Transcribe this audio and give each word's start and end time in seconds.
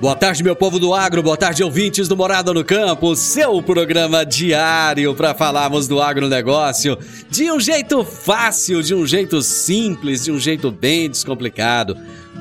Boa 0.00 0.14
tarde, 0.14 0.44
meu 0.44 0.54
povo 0.54 0.78
do 0.78 0.94
agro, 0.94 1.24
boa 1.24 1.36
tarde, 1.36 1.64
ouvintes 1.64 2.06
do 2.06 2.16
Morada 2.16 2.54
no 2.54 2.64
Campo, 2.64 3.16
seu 3.16 3.60
programa 3.60 4.24
diário 4.24 5.12
para 5.12 5.34
falarmos 5.34 5.88
do 5.88 6.00
agronegócio 6.00 6.96
de 7.28 7.50
um 7.50 7.58
jeito 7.58 8.04
fácil, 8.04 8.80
de 8.80 8.94
um 8.94 9.04
jeito 9.04 9.42
simples, 9.42 10.22
de 10.22 10.30
um 10.30 10.38
jeito 10.38 10.70
bem 10.70 11.10
descomplicado. 11.10 11.98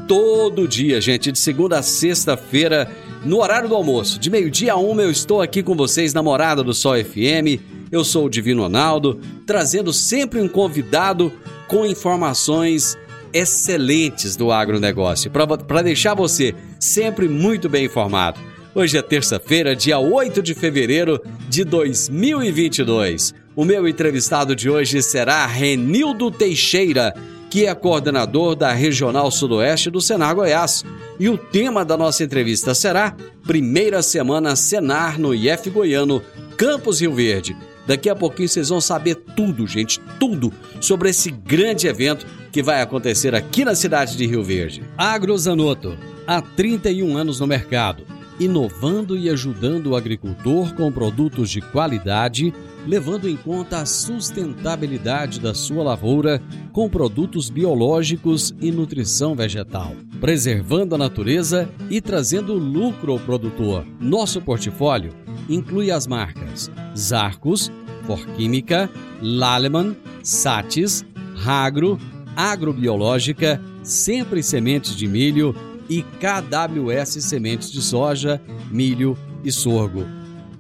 Todo 0.08 0.68
dia, 0.68 1.02
gente, 1.02 1.32
de 1.32 1.40
segunda 1.40 1.80
a 1.80 1.82
sexta-feira, 1.82 2.92
no 3.26 3.42
horário 3.42 3.68
do 3.68 3.76
almoço, 3.76 4.20
de 4.20 4.30
meio-dia 4.30 4.74
a 4.74 4.78
uma, 4.78 5.02
eu 5.02 5.10
estou 5.10 5.42
aqui 5.42 5.64
com 5.64 5.76
vocês 5.76 6.14
na 6.14 6.22
Morada 6.22 6.64
do 6.64 6.76
Sol 6.76 6.94
FM. 7.04 7.60
Eu 7.92 8.04
sou 8.04 8.26
o 8.26 8.30
Divino 8.30 8.62
Ronaldo, 8.62 9.20
trazendo 9.48 9.92
sempre 9.92 10.40
um 10.40 10.48
convidado 10.48 11.34
com 11.68 11.88
informações 11.88 12.96
excelentes 13.34 14.36
do 14.36 14.52
agronegócio, 14.52 15.32
para 15.32 15.82
deixar 15.82 16.14
você 16.14 16.54
sempre 16.80 17.28
muito 17.28 17.70
bem 17.70 17.86
informado. 17.86 18.40
Hoje 18.74 18.98
é 18.98 19.02
terça-feira, 19.02 19.76
dia 19.76 19.98
8 19.98 20.42
de 20.42 20.54
fevereiro 20.54 21.20
de 21.50 21.64
2022. 21.64 23.34
O 23.56 23.66
meu 23.66 23.88
entrevistado 23.88 24.56
de 24.56 24.70
hoje 24.70 25.02
será 25.02 25.48
Renildo 25.48 26.30
Teixeira, 26.30 27.12
que 27.50 27.66
é 27.66 27.74
coordenador 27.74 28.56
da 28.56 28.72
Regional 28.72 29.32
Sudoeste 29.32 29.90
do 29.90 30.00
Senar 30.00 30.36
Goiás. 30.36 30.86
E 31.20 31.28
o 31.28 31.38
tema 31.38 31.84
da 31.84 31.98
nossa 31.98 32.24
entrevista 32.24 32.76
será 32.76 33.16
Primeira 33.48 34.04
Semana 34.04 34.56
Senar 34.56 35.20
no 35.20 35.34
IF 35.34 35.72
Goiano, 35.72 36.22
Campos 36.56 37.02
Rio 37.02 37.16
Verde. 37.16 37.58
Daqui 37.88 38.10
a 38.10 38.16
pouquinho 38.16 38.50
vocês 38.50 38.68
vão 38.68 38.82
saber 38.82 39.16
tudo, 39.16 39.66
gente, 39.66 40.02
tudo 40.20 40.52
sobre 40.82 41.10
esse 41.10 41.32
grande 41.32 41.88
evento 41.88 42.28
que 42.52 42.62
vai 42.62 42.82
acontecer 42.82 43.34
aqui 43.34 43.64
na 43.64 43.76
cidade 43.76 44.18
de 44.18 44.28
Rio 44.28 44.44
Verde. 44.44 44.84
Agrozanoto, 44.98 45.98
há 46.28 46.42
31 46.42 47.16
anos 47.16 47.40
no 47.40 47.48
mercado, 47.48 48.04
inovando 48.38 49.18
e 49.18 49.30
ajudando 49.30 49.88
o 49.88 49.96
agricultor 49.96 50.76
com 50.76 50.92
produtos 50.92 51.50
de 51.50 51.62
qualidade, 51.62 52.54
levando 52.86 53.30
em 53.30 53.38
conta 53.38 53.80
a 53.80 53.86
sustentabilidade 53.86 55.40
da 55.40 55.54
sua 55.54 55.82
lavoura 55.82 56.42
com 56.74 56.90
produtos 56.90 57.50
biológicos 57.50 58.54
e 58.60 58.70
nutrição 58.70 59.34
vegetal, 59.34 59.94
preservando 60.20 60.94
a 60.94 60.98
natureza 60.98 61.70
e 61.90 62.02
trazendo 62.02 62.54
lucro 62.54 63.14
ao 63.14 63.20
produtor. 63.20 63.86
Nosso 64.00 64.42
portfólio 64.42 65.14
inclui 65.50 65.92
as 65.92 66.08
marcas 66.08 66.72
Zarcos, 66.98 67.70
Forquímica, 68.06 68.90
Laleman, 69.22 69.96
Satis, 70.24 71.06
Ragro, 71.36 72.00
Agrobiológica, 72.36 73.62
Sempre 73.84 74.42
Sementes 74.44 74.96
de 74.96 75.08
Milho 75.08 75.56
e 75.90 76.04
KWS 76.04 77.24
Sementes 77.24 77.72
de 77.72 77.82
Soja, 77.82 78.40
Milho 78.70 79.18
e 79.44 79.52
Sorgo. 79.52 80.06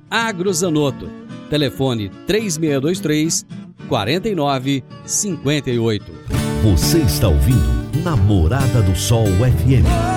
Agrozanoto, 0.10 1.08
telefone 1.50 2.10
3623 2.26 3.46
4958. 3.88 6.06
Você 6.64 7.00
está 7.00 7.28
ouvindo 7.28 7.78
Namorada 8.04 8.82
do 8.82 8.96
Sol 8.96 9.26
FM. 9.26 10.17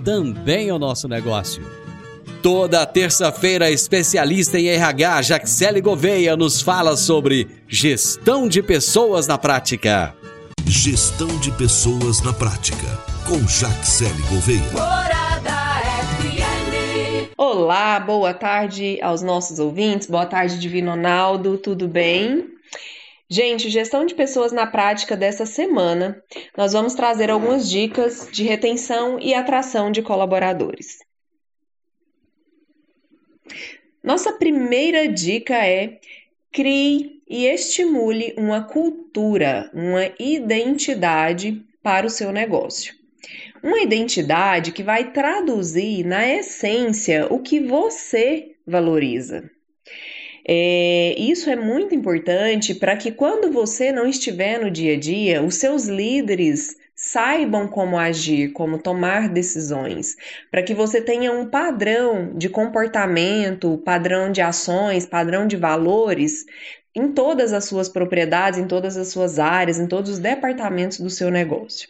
também 0.00 0.68
é 0.68 0.74
o 0.74 0.78
nosso 0.78 1.06
negócio. 1.06 1.62
Toda 2.42 2.86
terça-feira, 2.86 3.70
especialista 3.70 4.58
em 4.58 4.68
RH, 4.68 5.22
Jaxele 5.22 5.80
Gouveia, 5.80 6.36
nos 6.36 6.62
fala 6.62 6.96
sobre 6.96 7.48
gestão 7.68 8.48
de 8.48 8.62
pessoas 8.62 9.26
na 9.26 9.36
prática. 9.36 10.14
Gestão 10.66 11.28
de 11.38 11.50
pessoas 11.52 12.22
na 12.22 12.32
prática, 12.32 12.98
com 13.26 13.46
Jaxele 13.46 14.22
Gouveia. 14.30 14.62
Olá, 17.36 18.00
boa 18.00 18.32
tarde 18.32 18.98
aos 19.02 19.22
nossos 19.22 19.58
ouvintes, 19.58 20.08
boa 20.08 20.24
tarde, 20.24 20.58
Divino 20.58 20.92
Ronaldo, 20.92 21.58
tudo 21.58 21.86
bem? 21.88 22.59
Gente, 23.32 23.70
gestão 23.70 24.04
de 24.04 24.12
pessoas 24.12 24.50
na 24.50 24.66
prática 24.66 25.16
dessa 25.16 25.46
semana, 25.46 26.20
nós 26.56 26.72
vamos 26.72 26.94
trazer 26.94 27.30
algumas 27.30 27.70
dicas 27.70 28.28
de 28.32 28.42
retenção 28.42 29.20
e 29.20 29.32
atração 29.32 29.92
de 29.92 30.02
colaboradores. 30.02 30.98
Nossa 34.02 34.32
primeira 34.32 35.06
dica 35.06 35.54
é 35.64 36.00
crie 36.50 37.22
e 37.28 37.46
estimule 37.46 38.34
uma 38.36 38.64
cultura, 38.64 39.70
uma 39.72 40.10
identidade 40.18 41.64
para 41.80 42.08
o 42.08 42.10
seu 42.10 42.32
negócio. 42.32 42.96
Uma 43.62 43.80
identidade 43.80 44.72
que 44.72 44.82
vai 44.82 45.12
traduzir 45.12 46.04
na 46.04 46.28
essência 46.28 47.28
o 47.32 47.38
que 47.38 47.60
você 47.60 48.56
valoriza. 48.66 49.48
É, 50.46 51.14
isso 51.18 51.50
é 51.50 51.56
muito 51.56 51.94
importante 51.94 52.74
para 52.74 52.96
que 52.96 53.12
quando 53.12 53.52
você 53.52 53.92
não 53.92 54.06
estiver 54.06 54.58
no 54.58 54.70
dia 54.70 54.94
a 54.94 54.98
dia, 54.98 55.42
os 55.42 55.56
seus 55.56 55.86
líderes 55.86 56.76
saibam 56.94 57.66
como 57.66 57.98
agir, 57.98 58.52
como 58.52 58.78
tomar 58.78 59.28
decisões, 59.28 60.16
para 60.50 60.62
que 60.62 60.74
você 60.74 61.00
tenha 61.00 61.32
um 61.32 61.48
padrão 61.48 62.32
de 62.36 62.48
comportamento, 62.48 63.78
padrão 63.78 64.30
de 64.30 64.42
ações, 64.42 65.06
padrão 65.06 65.46
de 65.46 65.56
valores 65.56 66.44
em 66.94 67.12
todas 67.12 67.52
as 67.52 67.64
suas 67.64 67.88
propriedades, 67.88 68.58
em 68.58 68.66
todas 68.66 68.96
as 68.96 69.08
suas 69.08 69.38
áreas, 69.38 69.78
em 69.78 69.86
todos 69.86 70.10
os 70.10 70.18
departamentos 70.18 71.00
do 71.00 71.08
seu 71.08 71.30
negócio. 71.30 71.88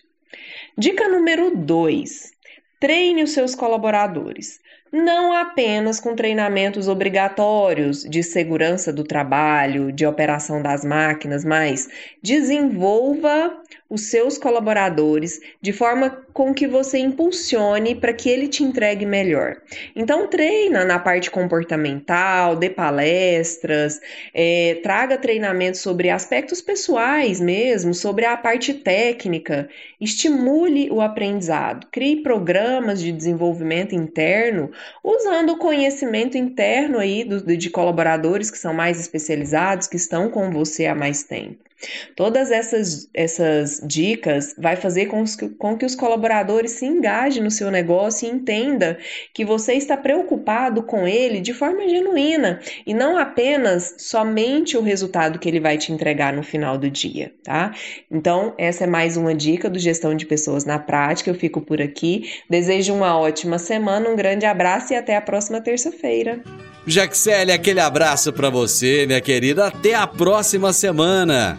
Dica 0.78 1.08
número 1.08 1.56
2: 1.56 2.30
treine 2.78 3.24
os 3.24 3.32
seus 3.32 3.54
colaboradores 3.54 4.60
não 4.92 5.32
apenas 5.32 6.00
com 6.00 6.16
treinamentos 6.16 6.88
obrigatórios 6.88 8.02
de 8.02 8.22
segurança 8.22 8.92
do 8.92 9.04
trabalho, 9.04 9.92
de 9.92 10.04
operação 10.04 10.60
das 10.60 10.84
máquinas, 10.84 11.44
mas 11.44 11.88
desenvolva 12.22 13.59
os 13.88 14.02
seus 14.02 14.38
colaboradores 14.38 15.40
de 15.60 15.72
forma 15.72 16.10
com 16.32 16.54
que 16.54 16.66
você 16.66 16.98
impulsione 16.98 17.94
para 17.94 18.12
que 18.12 18.28
ele 18.28 18.46
te 18.48 18.62
entregue 18.62 19.04
melhor. 19.04 19.56
Então, 19.96 20.28
treina 20.28 20.84
na 20.84 20.98
parte 20.98 21.30
comportamental, 21.30 22.56
dê 22.56 22.70
palestras, 22.70 24.00
é, 24.32 24.78
traga 24.82 25.18
treinamentos 25.18 25.80
sobre 25.80 26.08
aspectos 26.10 26.62
pessoais 26.62 27.40
mesmo, 27.40 27.92
sobre 27.92 28.24
a 28.24 28.36
parte 28.36 28.72
técnica, 28.74 29.68
estimule 30.00 30.90
o 30.90 31.00
aprendizado, 31.00 31.86
crie 31.90 32.22
programas 32.22 33.00
de 33.00 33.12
desenvolvimento 33.12 33.94
interno 33.94 34.70
usando 35.02 35.50
o 35.50 35.58
conhecimento 35.58 36.38
interno 36.38 36.98
aí 36.98 37.24
do, 37.24 37.56
de 37.56 37.70
colaboradores 37.70 38.50
que 38.50 38.58
são 38.58 38.72
mais 38.72 39.00
especializados, 39.00 39.86
que 39.86 39.96
estão 39.96 40.30
com 40.30 40.50
você 40.50 40.86
há 40.86 40.94
mais 40.94 41.22
tempo. 41.22 41.69
Todas 42.14 42.50
essas, 42.50 43.08
essas 43.14 43.80
dicas 43.84 44.54
vai 44.58 44.76
fazer 44.76 45.06
com, 45.06 45.22
os, 45.22 45.36
com 45.58 45.76
que 45.76 45.86
os 45.86 45.94
colaboradores 45.94 46.72
se 46.72 46.86
engajem 46.86 47.42
no 47.42 47.50
seu 47.50 47.70
negócio 47.70 48.28
e 48.28 48.30
entenda 48.30 48.98
que 49.34 49.44
você 49.44 49.74
está 49.74 49.96
preocupado 49.96 50.82
com 50.82 51.06
ele 51.06 51.40
de 51.40 51.52
forma 51.52 51.88
genuína 51.88 52.60
e 52.86 52.92
não 52.92 53.16
apenas 53.16 53.94
somente 53.98 54.76
o 54.76 54.82
resultado 54.82 55.38
que 55.38 55.48
ele 55.48 55.60
vai 55.60 55.78
te 55.78 55.92
entregar 55.92 56.32
no 56.32 56.42
final 56.42 56.76
do 56.76 56.90
dia, 56.90 57.32
tá? 57.42 57.74
Então, 58.10 58.54
essa 58.58 58.84
é 58.84 58.86
mais 58.86 59.16
uma 59.16 59.34
dica 59.34 59.70
do 59.70 59.78
Gestão 59.78 60.14
de 60.14 60.26
Pessoas 60.26 60.64
na 60.64 60.78
Prática. 60.78 61.30
Eu 61.30 61.34
fico 61.34 61.60
por 61.60 61.80
aqui. 61.80 62.30
Desejo 62.48 62.94
uma 62.94 63.18
ótima 63.18 63.58
semana, 63.58 64.08
um 64.08 64.16
grande 64.16 64.46
abraço 64.46 64.92
e 64.92 64.96
até 64.96 65.16
a 65.16 65.20
próxima 65.20 65.60
terça-feira. 65.60 66.42
Jaxele, 66.86 67.52
aquele 67.52 67.80
abraço 67.80 68.32
para 68.32 68.50
você, 68.50 69.06
minha 69.06 69.20
querida. 69.20 69.66
Até 69.66 69.94
a 69.94 70.06
próxima 70.06 70.72
semana. 70.72 71.58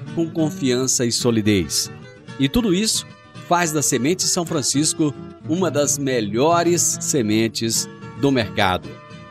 com 0.15 0.29
confiança 0.29 1.05
e 1.05 1.11
solidez. 1.11 1.91
E 2.39 2.47
tudo 2.49 2.73
isso 2.73 3.05
faz 3.47 3.71
da 3.71 3.81
Semente 3.81 4.23
São 4.23 4.45
Francisco 4.45 5.13
uma 5.47 5.69
das 5.69 5.97
melhores 5.97 6.97
sementes 7.01 7.87
do 8.19 8.31
mercado. 8.31 8.87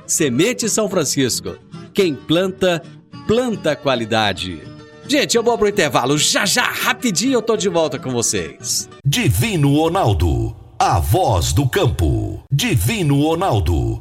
Semente 0.06 0.68
São 0.68 0.88
Francisco. 0.88 1.56
Quem 1.94 2.14
planta, 2.14 2.82
planta 3.26 3.74
qualidade. 3.76 4.60
Gente, 5.06 5.36
eu 5.36 5.42
vou 5.42 5.56
pro 5.58 5.68
intervalo. 5.68 6.18
Já 6.18 6.46
já, 6.46 6.64
rapidinho, 6.64 7.34
eu 7.34 7.42
tô 7.42 7.56
de 7.56 7.68
volta 7.68 7.98
com 7.98 8.10
vocês. 8.10 8.88
Divino 9.04 9.74
Ronaldo, 9.74 10.54
a 10.78 11.00
voz 11.00 11.52
do 11.52 11.68
campo. 11.68 12.42
Divino 12.52 13.20
Ronaldo, 13.22 14.00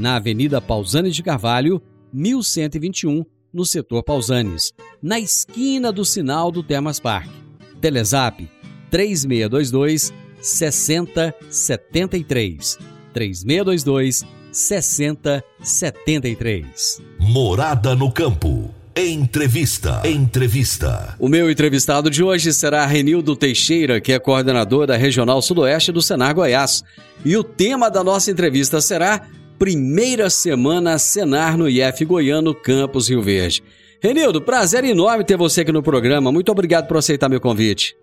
na 0.00 0.16
Avenida 0.16 0.60
Pausanes 0.62 1.14
de 1.14 1.22
Carvalho, 1.22 1.80
1121, 2.12 3.24
no 3.52 3.66
setor 3.66 4.02
Pausanes, 4.02 4.72
na 5.02 5.20
esquina 5.20 5.92
do 5.92 6.04
sinal 6.04 6.50
do 6.50 6.62
Termas 6.62 6.98
Park. 6.98 7.28
Telezap 7.80 8.50
3622 8.90 10.12
6073. 10.40 12.78
3622 13.12 14.24
6073. 14.50 17.02
Morada 17.18 17.94
no 17.94 18.10
campo. 18.10 18.74
Entrevista. 18.96 20.00
Entrevista. 20.04 21.14
O 21.18 21.28
meu 21.28 21.50
entrevistado 21.50 22.08
de 22.10 22.24
hoje 22.24 22.52
será 22.52 22.84
Renildo 22.86 23.36
Teixeira, 23.36 24.00
que 24.00 24.12
é 24.12 24.18
coordenador 24.18 24.86
da 24.86 24.96
Regional 24.96 25.42
Sudoeste 25.42 25.92
do 25.92 26.02
Senar 26.02 26.34
Goiás. 26.34 26.82
E 27.24 27.36
o 27.36 27.44
tema 27.44 27.88
da 27.90 28.02
nossa 28.02 28.30
entrevista 28.30 28.80
será 28.80 29.28
primeira 29.60 30.30
semana 30.30 30.98
Senar 30.98 31.58
no 31.58 31.68
IF 31.68 32.02
Goiano, 32.06 32.54
Campos 32.54 33.10
Rio 33.10 33.20
Verde. 33.20 33.62
Renildo, 34.02 34.40
prazer 34.40 34.82
enorme 34.84 35.22
ter 35.22 35.36
você 35.36 35.60
aqui 35.60 35.70
no 35.70 35.82
programa. 35.82 36.32
Muito 36.32 36.50
obrigado 36.50 36.88
por 36.88 36.96
aceitar 36.96 37.28
meu 37.28 37.42
convite. 37.42 37.94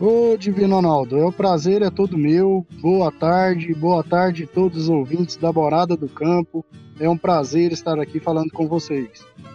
Ô 0.00 0.34
Divino 0.38 0.76
Ronaldo, 0.76 1.18
é 1.18 1.24
o 1.26 1.30
prazer 1.30 1.82
é 1.82 1.90
todo 1.90 2.16
meu. 2.16 2.66
Boa 2.80 3.12
tarde, 3.12 3.74
boa 3.74 4.02
tarde 4.02 4.44
a 4.44 4.46
todos 4.46 4.84
os 4.84 4.88
ouvintes 4.88 5.36
da 5.36 5.52
Morada 5.52 5.94
do 5.94 6.08
Campo. 6.08 6.64
É 6.98 7.06
um 7.06 7.18
prazer 7.18 7.70
estar 7.72 8.00
aqui 8.00 8.18
falando 8.18 8.50
com 8.50 8.66
vocês. 8.66 9.10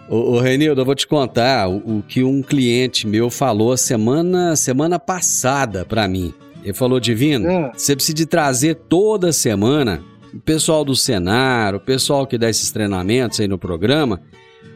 Ô, 0.07 0.35
ô 0.35 0.39
Renildo, 0.39 0.81
eu 0.81 0.85
vou 0.85 0.93
te 0.93 1.07
contar 1.07 1.67
o, 1.67 1.77
o, 1.77 2.03
que 2.07 2.23
um 2.23 2.43
cliente 2.43 3.07
meu 3.07 3.31
falou 3.31 3.75
semana, 3.75 4.55
semana 4.55 4.99
passada 4.99 5.83
para 5.83 6.07
mim. 6.07 6.31
Ele 6.63 6.73
falou, 6.73 6.99
Divino, 6.99 7.49
é. 7.49 7.71
você 7.75 7.95
precisa 7.95 8.13
de 8.13 8.27
trazer 8.27 8.75
toda 8.75 9.33
semana 9.33 10.10
o 10.33 10.39
pessoal 10.39 10.83
do 10.83 10.95
Senar, 10.95 11.75
o 11.75 11.79
pessoal 11.79 12.25
que 12.25 12.37
dá 12.37 12.49
esses 12.49 12.71
treinamentos 12.71 13.39
aí 13.39 13.47
no 13.47 13.57
programa, 13.57 14.21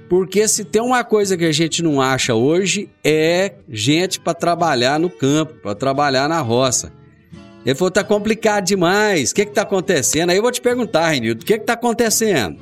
porque 0.09 0.47
se 0.47 0.63
tem 0.63 0.81
uma 0.81 1.03
coisa 1.03 1.35
que 1.35 1.45
a 1.45 1.51
gente 1.51 1.81
não 1.81 1.99
acha 1.99 2.35
hoje 2.35 2.89
é 3.03 3.55
gente 3.67 4.19
para 4.19 4.33
trabalhar 4.33 4.99
no 4.99 5.09
campo, 5.09 5.55
para 5.55 5.73
trabalhar 5.73 6.29
na 6.29 6.41
roça. 6.41 6.91
Ele 7.65 7.73
falou, 7.73 7.89
tá 7.89 8.03
complicado 8.03 8.63
demais, 8.63 9.31
o 9.31 9.35
que 9.35 9.45
que 9.45 9.53
tá 9.53 9.63
acontecendo? 9.63 10.29
Aí 10.29 10.37
eu 10.37 10.43
vou 10.43 10.51
te 10.51 10.61
perguntar, 10.61 11.09
Renildo, 11.09 11.41
o 11.41 11.45
que 11.45 11.57
que 11.57 11.65
tá 11.65 11.73
acontecendo? 11.73 12.59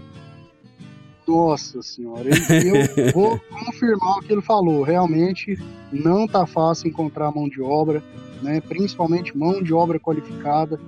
Nossa 1.27 1.81
senhora, 1.81 2.29
eu, 2.63 3.03
eu 3.05 3.13
vou 3.13 3.39
confirmar 3.49 4.17
o 4.17 4.21
que 4.21 4.31
ele 4.31 4.41
falou. 4.41 4.83
Realmente 4.83 5.57
não 5.91 6.25
tá 6.25 6.45
fácil 6.45 6.87
encontrar 6.87 7.31
mão 7.31 7.49
de 7.49 7.61
obra, 7.61 8.01
né? 8.41 8.61
principalmente 8.61 9.35
mão 9.37 9.61
de 9.61 9.73
obra 9.73 9.99
qualificada. 9.99 10.79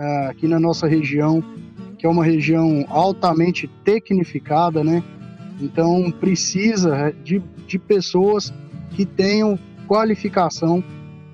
É, 0.00 0.28
aqui 0.28 0.48
na 0.48 0.58
nossa 0.58 0.88
região, 0.88 1.44
que 1.98 2.06
é 2.06 2.08
uma 2.08 2.24
região 2.24 2.86
altamente 2.88 3.68
tecnificada, 3.84 4.82
né? 4.82 5.04
Então 5.60 6.10
precisa 6.10 7.14
de, 7.22 7.42
de 7.66 7.78
pessoas 7.78 8.50
que 8.92 9.04
tenham 9.04 9.58
qualificação 9.86 10.82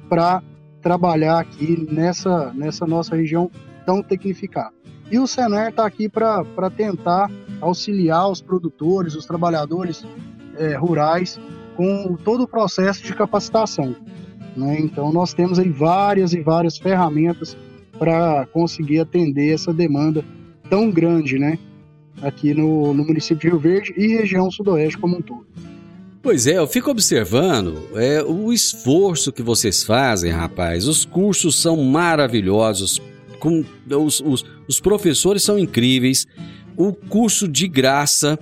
para 0.09 0.43
trabalhar 0.83 1.39
aqui 1.39 1.87
nessa, 1.89 2.53
nessa 2.55 2.85
nossa 2.85 3.15
região 3.15 3.49
tão 3.85 4.03
tecnificada. 4.03 4.75
E 5.13 5.17
o 5.21 5.29
Senar 5.29 5.69
está 5.69 5.87
aqui 5.87 6.09
para 6.09 6.69
tentar 6.77 7.31
auxiliar 7.61 8.29
os 8.29 8.43
produtores, 8.43 9.15
os 9.15 9.27
trabalhadores 9.27 10.05
é, 10.57 10.75
rurais 10.75 11.41
com 11.77 12.17
todo 12.17 12.43
o 12.43 12.49
processo 12.49 13.05
de 13.05 13.15
capacitação. 13.15 13.95
Né? 14.57 14.81
Então 14.81 15.13
nós 15.13 15.33
temos 15.33 15.61
aí 15.61 15.69
várias 15.69 16.33
e 16.33 16.41
várias 16.41 16.77
ferramentas 16.77 17.57
para 17.99 18.47
conseguir 18.47 19.01
atender 19.01 19.53
essa 19.53 19.73
demanda 19.73 20.25
tão 20.69 20.91
grande, 20.91 21.39
né? 21.39 21.59
Aqui 22.23 22.55
no, 22.55 22.95
no 22.95 23.05
município 23.05 23.39
de 23.39 23.49
Rio 23.49 23.59
Verde 23.59 23.95
e 23.97 24.07
região 24.09 24.51
sudoeste 24.51 24.99
como 24.99 25.19
um 25.19 25.23
todo. 25.23 25.47
Pois 26.27 26.47
é, 26.49 26.59
eu 26.59 26.67
fico 26.67 26.91
observando 26.91 27.89
é, 27.95 28.21
o 28.21 28.53
esforço 28.53 29.31
que 29.31 29.43
vocês 29.43 29.85
fazem, 29.85 30.33
rapaz. 30.33 30.89
Os 30.89 31.05
cursos 31.05 31.61
são 31.61 31.77
maravilhosos, 31.77 33.01
com, 33.39 33.65
os, 33.89 34.21
os, 34.21 34.45
os 34.67 34.81
professores 34.81 35.45
são 35.45 35.57
incríveis, 35.57 36.27
o 36.77 36.93
curso 36.93 37.47
de 37.47 37.69
graça. 37.69 38.37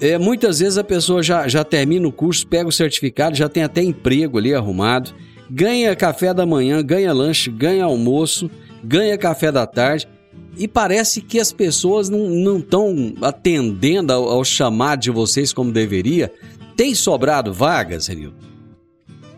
É, 0.00 0.16
muitas 0.16 0.60
vezes 0.60 0.78
a 0.78 0.84
pessoa 0.84 1.22
já, 1.22 1.46
já 1.46 1.62
termina 1.62 2.08
o 2.08 2.12
curso, 2.12 2.46
pega 2.46 2.70
o 2.70 2.72
certificado, 2.72 3.36
já 3.36 3.50
tem 3.50 3.62
até 3.62 3.82
emprego 3.82 4.38
ali 4.38 4.54
arrumado, 4.54 5.12
ganha 5.50 5.94
café 5.94 6.32
da 6.32 6.46
manhã, 6.46 6.82
ganha 6.82 7.12
lanche, 7.12 7.50
ganha 7.50 7.84
almoço 7.84 8.50
ganha 8.84 9.18
café 9.18 9.50
da 9.50 9.66
tarde 9.66 10.08
e 10.56 10.68
parece 10.68 11.20
que 11.20 11.40
as 11.40 11.52
pessoas 11.52 12.08
não 12.08 12.58
estão 12.58 13.14
atendendo 13.22 14.12
ao, 14.12 14.28
ao, 14.28 14.44
chamado 14.44 15.00
de 15.00 15.10
vocês 15.10 15.52
como 15.52 15.72
deveria. 15.72 16.32
Tem 16.76 16.94
sobrado 16.94 17.52
vagas, 17.52 18.06
Renildo? 18.06 18.36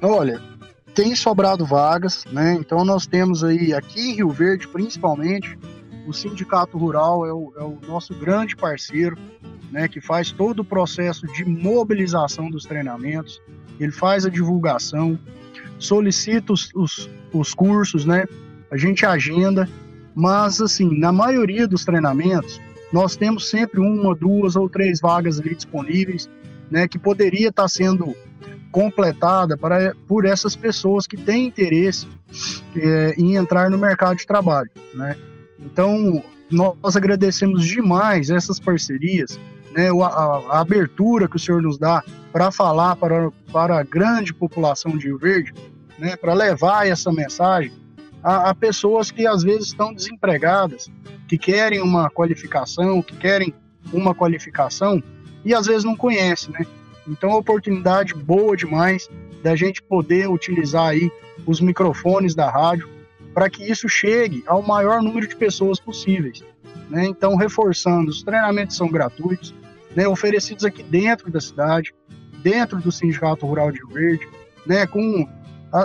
Olha, 0.03 0.41
tem 0.95 1.15
sobrado 1.15 1.65
vagas, 1.65 2.25
né? 2.31 2.55
Então 2.55 2.85
nós 2.85 3.07
temos 3.07 3.43
aí, 3.43 3.73
aqui 3.73 4.01
em 4.01 4.15
Rio 4.17 4.31
Verde 4.31 4.69
principalmente, 4.69 5.59
o 6.07 6.13
Sindicato 6.13 6.77
Rural 6.79 7.27
é 7.27 7.33
o, 7.33 7.53
é 7.57 7.63
o 7.63 7.79
nosso 7.89 8.15
grande 8.15 8.55
parceiro, 8.55 9.17
né? 9.71 9.89
Que 9.89 10.01
faz 10.01 10.31
todo 10.31 10.61
o 10.61 10.65
processo 10.65 11.27
de 11.29 11.45
mobilização 11.45 12.51
dos 12.51 12.65
treinamentos, 12.65 13.41
ele 13.81 13.93
faz 13.93 14.27
a 14.27 14.31
divulgação, 14.31 15.19
solicita 15.79 16.53
os, 16.53 16.71
os, 16.75 17.11
os 17.33 17.55
cursos, 17.55 18.05
né? 18.05 18.27
A 18.71 18.77
gente 18.77 19.05
agenda 19.05 19.69
Mas, 20.15 20.61
assim, 20.61 20.99
na 20.99 21.13
maioria 21.13 21.69
dos 21.69 21.85
treinamentos, 21.85 22.59
nós 22.91 23.17
temos 23.17 23.51
sempre 23.51 23.81
uma, 23.81 24.15
duas 24.15 24.57
ou 24.57 24.69
três 24.69 25.01
vagas 25.01 25.39
ali 25.39 25.55
disponíveis, 25.55 26.29
né, 26.71 26.89
que 26.89 26.99
poderia 26.99 27.49
estar 27.49 27.69
sendo 27.69 28.17
completada 28.71 29.57
para, 29.57 29.95
por 30.07 30.25
essas 30.25 30.57
pessoas 30.57 31.07
que 31.07 31.17
têm 31.17 31.47
interesse 31.47 32.09
é, 32.75 33.15
em 33.19 33.37
entrar 33.37 33.71
no 33.71 33.79
mercado 33.79 34.17
de 34.17 34.27
trabalho, 34.27 34.71
né? 34.95 35.17
Então, 35.59 36.23
nós 36.51 36.97
agradecemos 36.97 37.65
demais 37.65 38.31
essas 38.31 38.61
parcerias, 38.61 39.39
né, 39.73 39.89
a, 39.91 40.07
a, 40.07 40.61
abertura 40.61 41.29
que 41.29 41.37
o 41.37 41.39
senhor 41.39 41.63
nos 41.63 41.79
dá 41.79 42.03
para 42.33 42.51
falar 42.51 42.97
para, 42.97 43.31
para 43.53 43.79
a 43.79 43.83
grande 43.83 44.33
população 44.33 44.97
de 44.97 45.07
Rio 45.07 45.19
Verde, 45.19 45.55
né, 45.99 46.17
para 46.17 46.35
levar 46.35 46.87
essa 46.87 47.13
mensagem 47.13 47.73
a, 48.27 48.51
a, 48.51 48.55
pessoas 48.57 49.13
que 49.13 49.25
às 49.25 49.45
vezes 49.45 49.69
estão 49.69 49.95
desempregadas, 49.95 50.91
que 51.29 51.39
querem 51.39 51.81
uma 51.81 52.11
qualificação, 52.11 53.01
que 53.01 53.17
querem 53.17 53.55
uma 53.93 54.13
qualificação 54.13 55.01
e 55.45 55.55
às 55.55 55.67
vezes 55.67 55.85
não 55.85 55.95
conhecem, 55.95 56.53
né? 56.53 56.67
Então, 57.07 57.31
é 57.31 57.35
oportunidade 57.37 58.15
boa 58.15 58.57
demais 58.57 59.09
da 59.45 59.55
gente 59.55 59.81
poder 59.81 60.29
utilizar 60.29 60.89
aí 60.89 61.09
os 61.47 61.61
microfones 61.61 62.35
da 62.35 62.51
rádio 62.51 62.89
para 63.33 63.49
que 63.49 63.63
isso 63.71 63.89
chegue 63.89 64.43
ao 64.45 64.61
maior 64.61 65.01
número 65.01 65.29
de 65.29 65.37
pessoas 65.37 65.79
possíveis. 65.79 66.43
Né? 66.91 67.07
Então, 67.07 67.37
reforçando, 67.37 68.11
os 68.11 68.25
treinamentos 68.25 68.77
são 68.77 68.89
gratuitos, 68.89 69.55
né? 69.95 70.09
oferecidos 70.09 70.65
aqui 70.65 70.83
dentro 70.83 71.31
da 71.31 71.41
cidade, 71.41 71.95
dentro 72.43 72.79
do 72.79 72.91
Sindicato 72.91 73.47
Rural 73.47 73.71
de 73.71 73.79
Rio 73.79 73.89
Verde, 73.89 74.29
né? 74.67 74.85
com 74.85 75.29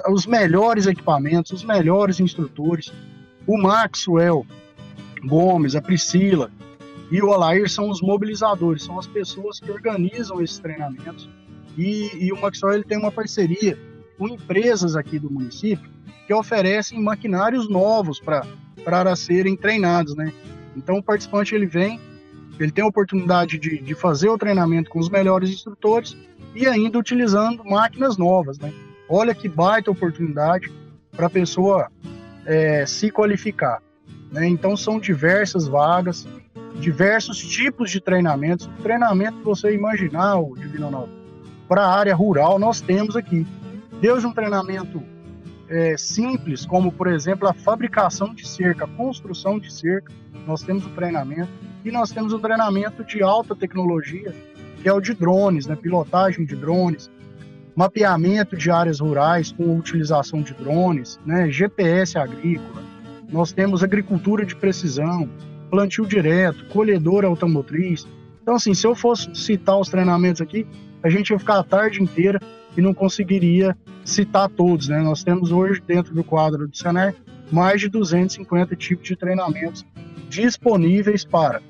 os 0.10 0.26
melhores 0.26 0.86
equipamentos, 0.86 1.52
os 1.52 1.64
melhores 1.64 2.20
instrutores. 2.20 2.92
O 3.48 3.58
Maxwell 3.58 4.46
Gomes, 5.26 5.76
a 5.76 5.82
Priscila, 5.82 6.52
e 7.12 7.22
o 7.22 7.34
Alair 7.34 7.70
são 7.70 7.90
os 7.90 8.02
mobilizadores, 8.02 8.84
são 8.84 8.98
as 8.98 9.06
pessoas 9.06 9.60
que 9.60 9.70
organizam 9.70 10.42
esses 10.42 10.60
treinamentos. 10.60 11.30
E, 11.78 12.10
e 12.26 12.32
o 12.32 12.40
Maxwell 12.40 12.76
ele 12.76 12.84
tem 12.84 12.98
uma 12.98 13.12
parceria 13.12 13.78
com 14.18 14.30
empresas 14.30 14.96
aqui 14.96 15.20
do 15.20 15.30
município 15.30 15.90
que 16.26 16.34
oferecem 16.34 17.02
maquinários 17.02 17.70
novos 17.70 18.20
para 18.20 19.16
serem 19.16 19.58
treinados, 19.58 20.16
né? 20.16 20.32
Então 20.76 20.98
o 20.98 21.04
participante 21.04 21.54
ele 21.54 21.66
vem, 21.66 22.00
ele 22.60 22.72
tem 22.72 22.84
a 22.84 22.88
oportunidade 22.88 23.58
de, 23.58 23.82
de 23.82 23.96
fazer 23.96 24.30
o 24.30 24.38
treinamento 24.38 24.90
com 24.90 25.00
os 25.00 25.10
melhores 25.10 25.50
instrutores 25.50 26.16
e 26.56 26.66
ainda 26.68 26.98
utilizando 26.98 27.66
máquinas 27.66 28.18
novas, 28.18 28.58
né? 28.60 28.72
Olha 29.14 29.36
que 29.36 29.50
baita 29.50 29.92
oportunidade 29.92 30.72
para 31.12 31.28
a 31.28 31.30
pessoa 31.30 31.92
é, 32.46 32.86
se 32.86 33.12
qualificar. 33.12 33.84
Né? 34.32 34.48
Então 34.48 34.78
são 34.78 35.02
diversas 35.02 35.68
vagas, 35.68 36.26
diversos 36.80 37.38
tipos 37.38 37.92
de 37.92 38.00
treinamentos. 38.00 38.70
Treinamento 38.82 39.40
que 39.40 39.44
você 39.44 39.76
imaginar, 39.76 40.40
o 40.40 40.56
Divino 40.56 40.86
Ronaldo, 40.86 41.12
para 41.68 41.84
a 41.84 41.94
área 41.94 42.16
rural, 42.16 42.58
nós 42.58 42.80
temos 42.80 43.18
aqui. 43.18 43.46
Desde 44.00 44.26
um 44.26 44.32
treinamento 44.32 45.04
é, 45.68 45.98
simples, 45.98 46.66
como 46.66 46.90
por 46.90 47.08
exemplo 47.08 47.50
a 47.50 47.54
fabricação 47.54 48.34
de 48.34 48.48
cerca, 48.48 48.86
a 48.86 48.88
construção 48.88 49.60
de 49.60 49.74
cerca, 49.74 50.14
nós 50.48 50.64
temos 50.64 50.86
o 50.86 50.90
treinamento. 50.90 51.52
E 51.84 51.92
nós 51.92 52.12
temos 52.12 52.32
o 52.32 52.40
treinamento 52.40 53.04
de 53.04 53.22
alta 53.22 53.54
tecnologia, 53.58 54.34
que 54.82 54.88
é 54.88 54.94
o 54.94 55.02
de 55.02 55.14
drones, 55.14 55.68
né? 55.68 55.76
pilotagem 55.76 56.46
de 56.46 56.56
drones, 56.56 57.12
mapeamento 57.82 58.56
de 58.56 58.70
áreas 58.70 59.00
rurais 59.00 59.52
com 59.52 59.76
utilização 59.76 60.44
de 60.44 60.54
drones, 60.54 61.20
né? 61.26 61.50
GPS 61.50 62.16
agrícola. 62.16 62.84
Nós 63.28 63.52
temos 63.52 63.84
agricultura 63.84 64.46
de 64.46 64.56
precisão, 64.56 65.28
plantio 65.72 66.06
direto, 66.06 66.64
colhedora 66.66 67.26
automotriz. 67.26 68.06
Então, 68.40 68.54
assim, 68.54 68.76
se 68.76 68.86
eu 68.86 68.94
fosse 68.94 69.34
citar 69.34 69.80
os 69.80 69.90
treinamentos 69.90 70.42
aqui, 70.42 70.68
a 71.02 71.10
gente 71.10 71.32
ia 71.32 71.40
ficar 71.40 71.58
a 71.58 71.64
tarde 71.64 72.04
inteira 72.04 72.40
e 72.78 72.82
não 72.82 72.94
conseguiria 72.94 73.76
citar 74.06 74.48
todos, 74.48 74.88
né? 74.88 75.02
Nós 75.02 75.24
temos 75.24 75.52
hoje, 75.52 75.82
dentro 75.82 76.14
do 76.14 76.24
quadro 76.24 76.68
do 76.68 76.78
Senar, 76.78 77.16
mais 77.52 77.82
de 77.82 77.90
250 77.90 78.76
tipos 78.76 79.08
de 79.08 79.16
treinamentos 79.16 79.84
disponíveis 80.30 81.26
para 81.26 81.64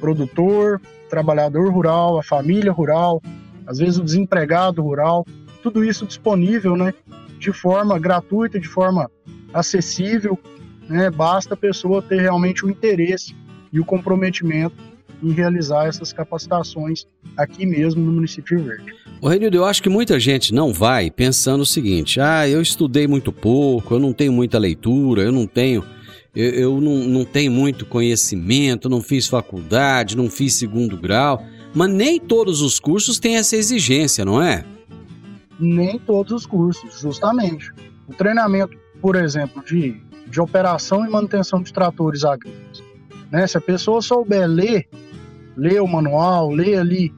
produtor, 0.00 0.80
trabalhador 1.08 1.72
rural, 1.72 2.18
a 2.18 2.22
família 2.24 2.72
rural, 2.72 3.22
às 3.66 3.78
vezes 3.78 3.98
o 3.98 4.04
desempregado 4.04 4.82
rural, 4.82 5.26
tudo 5.62 5.84
isso 5.84 6.06
disponível, 6.06 6.76
né? 6.76 6.94
De 7.38 7.52
forma 7.52 7.98
gratuita, 7.98 8.58
de 8.58 8.68
forma 8.68 9.10
acessível 9.52 10.38
né? 10.88 11.10
Basta 11.10 11.54
a 11.54 11.56
pessoa 11.56 12.02
ter 12.02 12.20
realmente 12.20 12.64
o 12.64 12.70
interesse 12.70 13.34
e 13.72 13.80
o 13.80 13.84
comprometimento 13.84 14.76
em 15.22 15.32
realizar 15.32 15.86
essas 15.86 16.12
capacitações 16.12 17.06
aqui 17.36 17.64
mesmo 17.64 18.02
no 18.02 18.12
município 18.12 18.56
de 18.58 18.62
Verde. 18.62 18.94
O 19.20 19.28
Renildo, 19.28 19.56
eu 19.56 19.64
acho 19.64 19.82
que 19.82 19.88
muita 19.88 20.20
gente 20.20 20.52
não 20.52 20.72
vai 20.72 21.10
pensando 21.10 21.62
o 21.62 21.66
seguinte: 21.66 22.20
ah, 22.20 22.48
eu 22.48 22.60
estudei 22.60 23.06
muito 23.06 23.32
pouco, 23.32 23.94
eu 23.94 23.98
não 23.98 24.12
tenho 24.12 24.32
muita 24.32 24.58
leitura, 24.58 25.22
eu 25.22 25.32
não 25.32 25.46
tenho. 25.46 25.84
Eu, 26.34 26.50
eu 26.50 26.80
não, 26.80 26.96
não 26.96 27.24
tenho 27.24 27.50
muito 27.50 27.86
conhecimento, 27.86 28.90
não 28.90 29.00
fiz 29.00 29.26
faculdade, 29.26 30.16
não 30.16 30.28
fiz 30.28 30.54
segundo 30.54 30.96
grau. 30.96 31.42
Mas 31.76 31.90
nem 31.90 32.18
todos 32.18 32.60
os 32.62 32.80
cursos 32.80 33.20
têm 33.20 33.36
essa 33.36 33.54
exigência, 33.54 34.24
não 34.24 34.42
é? 34.42 34.64
Nem 35.60 35.98
todos 35.98 36.32
os 36.32 36.46
cursos, 36.46 37.00
justamente. 37.00 37.70
O 38.08 38.14
treinamento, 38.14 38.76
por 39.00 39.14
exemplo, 39.14 39.62
de 39.64 40.00
de 40.28 40.40
operação 40.40 41.06
e 41.06 41.08
manutenção 41.08 41.62
de 41.62 41.72
tratores 41.72 42.24
agrícolas. 42.24 42.82
Né? 43.30 43.46
Se 43.46 43.56
a 43.56 43.60
pessoa 43.60 44.02
souber 44.02 44.46
ler, 44.46 44.88
ler 45.56 45.80
o 45.80 45.86
manual, 45.86 46.50
ler 46.50 46.78
ali 46.78 47.14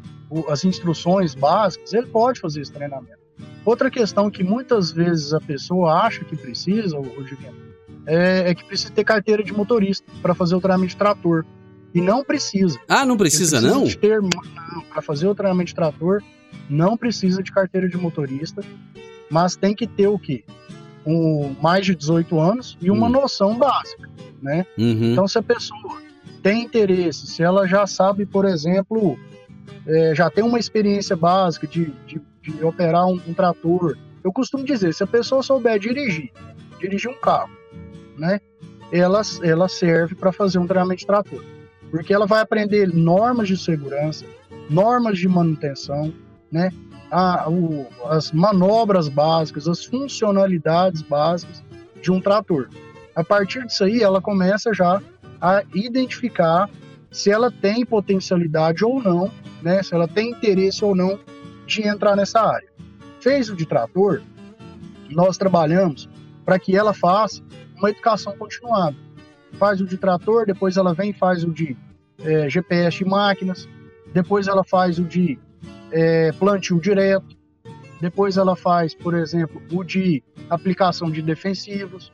as 0.49 0.65
instruções 0.65 1.35
básicas, 1.35 1.93
ele 1.93 2.07
pode 2.07 2.41
fazer 2.41 2.61
esse 2.61 2.73
treinamento. 2.73 3.19
Outra 3.65 3.91
questão 3.91 4.31
que 4.31 4.45
muitas 4.45 4.91
vezes 4.91 5.33
a 5.33 5.41
pessoa 5.41 6.03
acha 6.03 6.25
que 6.25 6.37
precisa, 6.37 6.99
o 6.99 7.07
é, 8.07 8.51
é 8.51 8.55
que 8.55 8.65
precisa 8.65 8.93
ter 8.93 9.05
carteira 9.05 9.43
de 9.43 9.53
motorista 9.53 10.07
para 10.23 10.35
fazer 10.35 10.55
o 10.55 10.61
treinamento 10.61 10.91
de 10.91 10.97
trator. 10.97 11.45
E 11.95 12.01
não 12.01 12.23
precisa. 12.23 12.79
Ah, 12.89 13.05
não 13.05 13.17
precisa, 13.17 13.59
precisa 13.59 13.75
não? 13.75 13.89
Ter, 13.89 14.21
não, 14.21 14.83
para 14.91 15.03
fazer 15.03 15.27
o 15.27 15.35
treinamento 15.35 15.69
de 15.69 15.75
trator, 15.75 16.23
não 16.69 16.97
precisa 16.97 17.43
de 17.43 17.51
carteira 17.51 17.89
de 17.89 17.97
motorista, 17.97 18.63
mas 19.31 19.57
tem 19.57 19.75
que 19.75 19.87
ter 19.87 20.07
o 20.07 20.19
quê? 20.19 20.45
com 21.09 21.57
mais 21.63 21.87
de 21.87 21.95
18 21.95 22.39
anos 22.39 22.77
e 22.83 22.91
uma 22.91 23.07
hum. 23.07 23.11
noção 23.11 23.57
básica, 23.57 24.11
né? 24.43 24.67
Uhum. 24.77 25.13
Então, 25.13 25.27
se 25.27 25.39
a 25.39 25.43
pessoa 25.43 26.03
tem 26.43 26.65
interesse, 26.65 27.27
se 27.27 27.43
ela 27.43 27.67
já 27.67 27.87
sabe, 27.87 28.27
por 28.27 28.45
exemplo, 28.45 29.19
é, 29.87 30.15
já 30.15 30.29
tem 30.29 30.45
uma 30.45 30.59
experiência 30.59 31.17
básica 31.17 31.67
de, 31.67 31.87
de, 32.07 32.21
de 32.43 32.63
operar 32.63 33.07
um, 33.07 33.19
um, 33.27 33.33
trator, 33.33 33.97
eu 34.23 34.31
costumo 34.31 34.65
dizer, 34.65 34.93
se 34.93 35.03
a 35.03 35.07
pessoa 35.07 35.43
souber 35.43 35.79
dirigir, 35.79 36.31
dirigir 36.79 37.11
um 37.11 37.19
carro, 37.19 37.57
né? 38.19 38.39
Ela, 38.93 39.23
ela 39.43 39.67
serve 39.67 40.15
para 40.15 40.31
fazer 40.31 40.59
um 40.59 40.67
treinamento 40.67 41.01
de 41.01 41.07
trator, 41.07 41.43
porque 41.91 42.13
ela 42.13 42.27
vai 42.27 42.41
aprender 42.41 42.93
normas 42.95 43.49
de 43.49 43.57
segurança, 43.57 44.25
normas 44.69 45.19
de 45.19 45.29
manutenção, 45.29 46.13
né? 46.51 46.71
a, 47.11 47.49
o, 47.49 47.87
as 48.05 48.33
manobras 48.33 49.09
básicas, 49.09 49.69
as 49.69 49.85
funcionalidades 49.85 51.03
básicas 51.03 51.63
de 52.01 52.11
um 52.11 52.21
trator. 52.21 52.69
A 53.15 53.25
partir 53.25 53.67
disso 53.67 53.85
aí, 53.85 54.03
ela 54.03 54.21
começa 54.21 54.73
já 54.73 55.03
a 55.41 55.63
identificar 55.75 56.69
se 57.11 57.31
ela 57.31 57.51
tem 57.51 57.85
potencialidade 57.85 58.85
ou 58.85 59.03
não, 59.03 59.31
né, 59.63 59.83
se 59.83 59.95
ela 59.95 60.07
tem 60.07 60.31
interesse 60.31 60.85
ou 60.85 60.95
não 60.95 61.19
de 61.67 61.87
entrar 61.87 62.15
nessa 62.15 62.41
área. 62.41 62.69
Fez 63.21 63.49
o 63.49 63.57
de 63.57 63.67
trator, 63.67 64.23
nós 65.11 65.37
trabalhamos 65.39 66.09
para 66.45 66.59
que 66.59 66.77
ela 66.77 66.93
faça 66.93 67.43
uma 67.77 67.91
educação 67.91 68.37
continuada. 68.37 68.97
Faz 69.55 69.81
o 69.81 69.87
de 69.87 69.97
trator, 69.97 70.47
depois 70.47 70.77
ela 70.77 70.95
vem 70.95 71.11
e 71.11 71.15
faz 71.15 71.45
o 71.45 71.51
de 71.51 71.77
é, 72.23 72.49
GPS 72.49 72.99
de 72.99 73.05
máquinas, 73.05 73.69
depois 74.13 74.47
ela 74.47 74.65
faz 74.65 74.99
o 74.99 75.05
de 75.05 75.39
é, 75.91 76.33
plantio 76.33 76.81
direto. 76.81 77.37
Depois 78.01 78.37
ela 78.37 78.55
faz, 78.55 78.95
por 78.95 79.15
exemplo, 79.15 79.61
o 79.73 79.83
de 79.83 80.23
aplicação 80.49 81.11
de 81.11 81.21
defensivos, 81.21 82.13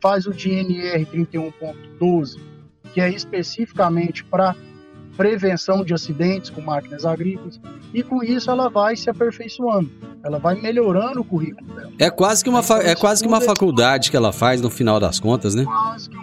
faz 0.00 0.26
o 0.26 0.32
de 0.32 0.50
NR 0.50 1.06
31.12, 1.06 2.40
que 2.92 3.00
é 3.00 3.08
especificamente 3.08 4.24
para 4.24 4.56
prevenção 5.16 5.84
de 5.84 5.94
acidentes 5.94 6.50
com 6.50 6.60
máquinas 6.60 7.04
agrícolas, 7.04 7.60
e 7.92 8.02
com 8.02 8.22
isso 8.22 8.50
ela 8.50 8.68
vai 8.68 8.96
se 8.96 9.08
aperfeiçoando, 9.10 9.90
ela 10.24 10.38
vai 10.38 10.60
melhorando 10.60 11.20
o 11.20 11.24
currículo 11.24 11.72
dela. 11.74 11.92
É 11.98 12.10
quase 12.10 12.42
que 12.42 12.50
uma, 12.50 12.60
então, 12.60 12.78
é 12.78 12.94
quase 12.94 13.22
que 13.22 13.28
uma 13.28 13.40
faculdade 13.40 14.10
que 14.10 14.16
ela 14.16 14.32
faz 14.32 14.60
no 14.60 14.70
final 14.70 14.98
das 14.98 15.20
contas, 15.20 15.54
né? 15.54 15.64
Quase 15.64 16.08
que 16.08 16.16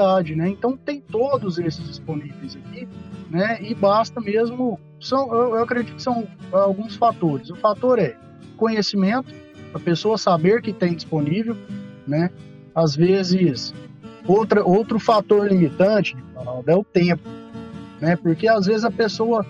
faculdade, 0.00 0.34
né? 0.34 0.48
Então 0.48 0.76
tem 0.76 1.00
todos 1.00 1.58
esses 1.58 1.86
disponíveis 1.86 2.56
aqui, 2.56 2.88
né? 3.30 3.58
E 3.62 3.74
basta 3.74 4.20
mesmo 4.20 4.80
são, 5.00 5.32
eu, 5.32 5.56
eu 5.56 5.62
acredito 5.62 5.96
que 5.96 6.02
são 6.02 6.26
alguns 6.50 6.96
fatores. 6.96 7.50
O 7.50 7.56
fator 7.56 7.98
é 7.98 8.16
conhecimento, 8.56 9.32
a 9.74 9.78
pessoa 9.78 10.16
saber 10.16 10.62
que 10.62 10.72
tem 10.72 10.94
disponível, 10.94 11.56
né? 12.06 12.30
Às 12.74 12.96
vezes, 12.96 13.74
Outra, 14.26 14.62
outro 14.62 14.98
fator 14.98 15.48
limitante, 15.48 16.16
é 16.66 16.74
o 16.74 16.84
tempo. 16.84 17.28
Né? 18.00 18.16
Porque 18.16 18.46
às 18.46 18.66
vezes 18.66 18.84
a 18.84 18.90
pessoa 18.90 19.44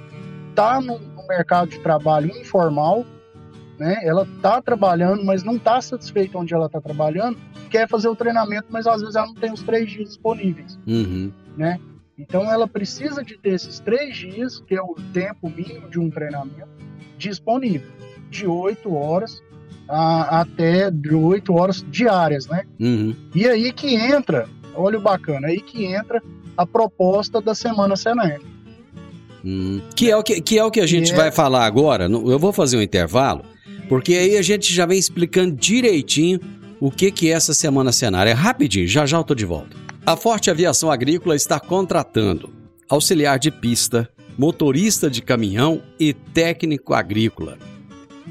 no, 0.81 0.99
no 0.99 1.27
mercado 1.27 1.71
de 1.71 1.79
trabalho 1.81 2.31
informal, 2.39 3.05
né? 3.81 3.99
Ela 4.05 4.23
está 4.37 4.61
trabalhando, 4.63 5.25
mas 5.25 5.43
não 5.43 5.57
está 5.57 5.81
satisfeita 5.81 6.39
onde 6.39 6.55
ela 6.55 6.67
está 6.67 6.81
trabalhando, 6.81 7.37
quer 7.71 7.89
fazer 7.89 8.09
o 8.09 8.15
treinamento, 8.15 8.67
mas 8.71 8.87
às 8.87 9.01
vezes 9.01 9.17
ela 9.17 9.27
não 9.27 9.35
tem 9.35 9.51
os 9.53 9.63
três 9.63 9.91
dias 9.91 10.09
disponíveis, 10.09 10.79
Uhum. 10.87 11.33
né? 11.57 11.81
Então 12.19 12.43
ela 12.53 12.69
precisa 12.69 13.25
de 13.25 13.39
ter 13.39 13.55
esses 13.55 13.81
três 13.81 14.15
dias, 14.17 14.61
que 14.67 14.75
é 14.75 14.83
o 14.83 14.95
tempo 15.15 15.49
mínimo 15.49 15.89
de 15.89 15.99
um 15.99 16.11
treinamento, 16.11 16.69
disponível, 17.17 17.89
de 18.29 18.47
oito 18.47 18.95
horas 18.95 19.43
a, 19.89 20.41
até 20.43 20.91
de 20.91 21.15
oito 21.15 21.55
horas 21.55 21.85
diárias, 21.91 22.47
né? 22.47 22.65
Uhum. 22.79 23.17
E 23.35 23.49
aí 23.49 23.73
que 23.73 23.95
entra, 23.97 24.47
olha 24.75 24.99
o 24.99 25.01
bacana, 25.01 25.49
aí 25.49 25.61
que 25.61 25.85
entra 25.87 26.23
a 26.57 26.67
proposta 26.67 27.41
da 27.41 27.55
Semana 27.55 27.97
Senar. 27.97 28.39
Hum. 29.43 29.81
Que, 29.97 30.11
é 30.11 30.17
o 30.17 30.23
que, 30.23 30.41
que 30.43 30.59
é 30.59 30.65
o 30.65 30.71
que 30.71 30.81
a 30.81 30.87
gente 30.87 31.13
É. 31.13 31.17
vai 31.17 31.33
falar 31.33 31.65
agora. 31.65 32.05
Eu 32.05 32.39
vou 32.39 32.53
fazer 32.53 32.77
um 32.77 32.83
intervalo, 32.83 33.43
porque 33.91 34.15
aí 34.15 34.39
a 34.39 34.43
gente 34.43 34.73
já 34.73 34.87
vem 34.87 34.97
explicando 34.97 35.57
direitinho 35.57 36.39
o 36.79 36.93
que, 36.93 37.11
que 37.11 37.29
é 37.29 37.33
essa 37.33 37.53
Semana 37.53 37.91
Cenária. 37.91 38.33
Rapidinho, 38.37 38.87
já 38.87 39.05
já 39.05 39.19
eu 39.19 39.25
tô 39.25 39.35
de 39.35 39.45
volta. 39.45 39.77
A 40.07 40.17
Forte 40.17 40.49
Aviação 40.49 40.93
Agrícola 40.93 41.35
está 41.35 41.59
contratando 41.59 42.53
auxiliar 42.89 43.37
de 43.41 43.51
pista, 43.51 44.09
motorista 44.39 45.11
de 45.11 45.21
caminhão 45.21 45.83
e 45.99 46.13
técnico 46.13 46.95
agrícola. 46.95 47.59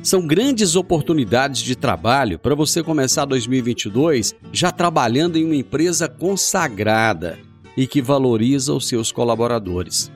São 0.01 0.25
grandes 0.25 0.77
oportunidades 0.77 1.61
de 1.61 1.75
trabalho 1.75 2.39
para 2.39 2.55
você 2.55 2.81
começar 2.81 3.25
2022 3.25 4.33
já 4.53 4.71
trabalhando 4.71 5.37
em 5.37 5.43
uma 5.43 5.57
empresa 5.57 6.07
consagrada 6.07 7.37
e 7.75 7.85
que 7.85 8.01
valoriza 8.01 8.73
os 8.73 8.87
seus 8.87 9.11
colaboradores. 9.11 10.09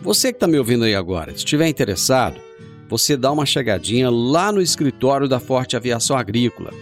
Você 0.00 0.32
que 0.32 0.36
está 0.36 0.46
me 0.46 0.58
ouvindo 0.58 0.84
aí 0.84 0.94
agora, 0.94 1.32
se 1.32 1.38
estiver 1.38 1.68
interessado, 1.68 2.47
você 2.88 3.16
dá 3.16 3.30
uma 3.30 3.44
chegadinha 3.44 4.10
lá 4.10 4.50
no 4.50 4.62
escritório 4.62 5.28
da 5.28 5.38
Forte 5.38 5.76
Aviação 5.76 6.16
Agrícola, 6.16 6.72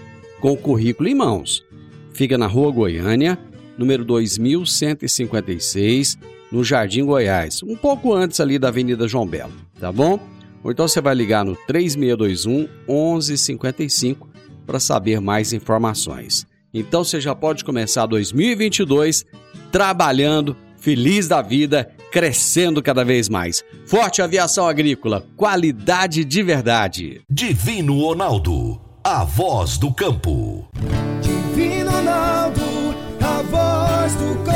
com 0.41 0.53
o 0.53 0.57
currículo 0.57 1.09
em 1.09 1.15
mãos. 1.15 1.65
Fica 2.13 2.39
na 2.39 2.47
Rua 2.47 2.71
Goiânia, 2.71 3.37
número 3.77 4.05
2156, 4.05 6.17
no 6.51 6.63
Jardim 6.63 7.05
Goiás, 7.05 7.63
um 7.63 7.77
pouco 7.77 8.15
antes 8.15 8.41
ali 8.41 8.59
da 8.59 8.69
Avenida 8.69 9.09
João 9.09 9.27
Belo, 9.27 9.53
tá 9.79 9.91
bom? 9.91 10.19
Ou 10.63 10.71
então 10.71 10.89
você 10.89 11.01
vai 11.01 11.15
ligar 11.15 11.45
no 11.45 11.57
3621 11.67 12.69
1155 12.89 14.29
para 14.65 14.81
saber 14.81 15.21
mais 15.21 15.53
informações. 15.53 16.47
Então 16.73 17.05
você 17.05 17.21
já 17.21 17.35
pode 17.35 17.65
começar 17.65 18.07
2022 18.07 19.25
trabalhando, 19.71 20.57
feliz 20.79 21.29
da 21.29 21.41
vida, 21.41 21.89
crescendo 22.11 22.83
cada 22.83 23.05
vez 23.05 23.29
mais. 23.29 23.65
Forte 23.87 24.23
Aviação 24.23 24.67
Agrícola, 24.67 25.25
qualidade 25.37 26.25
de 26.25 26.43
verdade. 26.43 27.21
Divino 27.31 28.01
Ronaldo, 28.01 28.81
a 29.05 29.25
voz 29.25 29.79
do 29.79 29.93
campo. 29.93 30.69
Divino 31.21 31.91
Ronaldo, 31.91 32.63
a 33.21 33.43
voz 33.43 34.15
do 34.15 34.35
campo. 34.45 34.56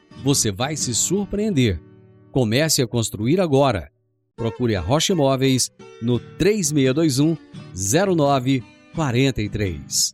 você 0.23 0.51
vai 0.51 0.75
se 0.75 0.93
surpreender. 0.93 1.81
Comece 2.31 2.79
a 2.81 2.87
construir 2.87 3.41
agora. 3.41 3.89
Procure 4.35 4.75
a 4.75 4.81
Rocha 4.81 5.13
Imóveis 5.13 5.71
no 6.01 6.19
3621 6.19 7.37
0943. 7.75 10.13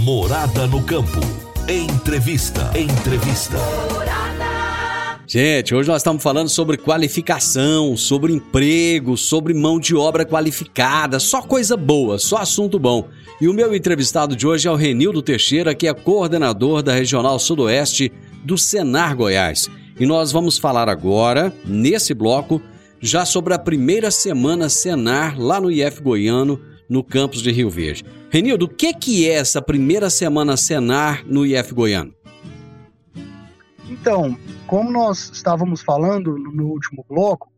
Morada 0.00 0.66
no 0.66 0.82
campo. 0.84 1.20
Entrevista. 1.68 2.72
Entrevista. 2.78 3.58
Gente, 5.28 5.74
hoje 5.74 5.88
nós 5.88 6.02
estamos 6.02 6.22
falando 6.22 6.48
sobre 6.48 6.76
qualificação, 6.76 7.96
sobre 7.96 8.32
emprego, 8.32 9.16
sobre 9.16 9.52
mão 9.52 9.80
de 9.80 9.96
obra 9.96 10.24
qualificada, 10.24 11.18
só 11.18 11.42
coisa 11.42 11.76
boa, 11.76 12.16
só 12.16 12.36
assunto 12.36 12.78
bom. 12.78 13.08
E 13.40 13.48
o 13.48 13.52
meu 13.52 13.74
entrevistado 13.74 14.36
de 14.36 14.46
hoje 14.46 14.68
é 14.68 14.70
o 14.70 14.76
Renildo 14.76 15.20
Teixeira, 15.20 15.74
que 15.74 15.88
é 15.88 15.92
coordenador 15.92 16.80
da 16.80 16.94
Regional 16.94 17.40
Sudoeste 17.40 18.12
do 18.46 18.56
Senar 18.56 19.16
Goiás. 19.16 19.68
E 19.98 20.06
nós 20.06 20.30
vamos 20.30 20.56
falar 20.56 20.88
agora, 20.88 21.52
nesse 21.64 22.14
bloco, 22.14 22.62
já 23.00 23.24
sobre 23.24 23.52
a 23.52 23.58
primeira 23.58 24.10
semana 24.10 24.68
Senar 24.68 25.38
lá 25.38 25.60
no 25.60 25.70
IF 25.70 26.00
Goiano, 26.00 26.60
no 26.88 27.02
campus 27.02 27.42
de 27.42 27.50
Rio 27.50 27.68
Verde. 27.68 28.04
Renildo, 28.30 28.66
o 28.66 28.68
que, 28.68 28.94
que 28.94 29.28
é 29.28 29.34
essa 29.34 29.60
primeira 29.60 30.08
semana 30.08 30.56
Senar 30.56 31.24
no 31.26 31.44
IF 31.44 31.74
Goiano? 31.74 32.14
Então, 33.88 34.38
como 34.66 34.92
nós 34.92 35.30
estávamos 35.32 35.82
falando 35.82 36.38
no 36.38 36.68
último 36.68 37.04
bloco, 37.08 37.50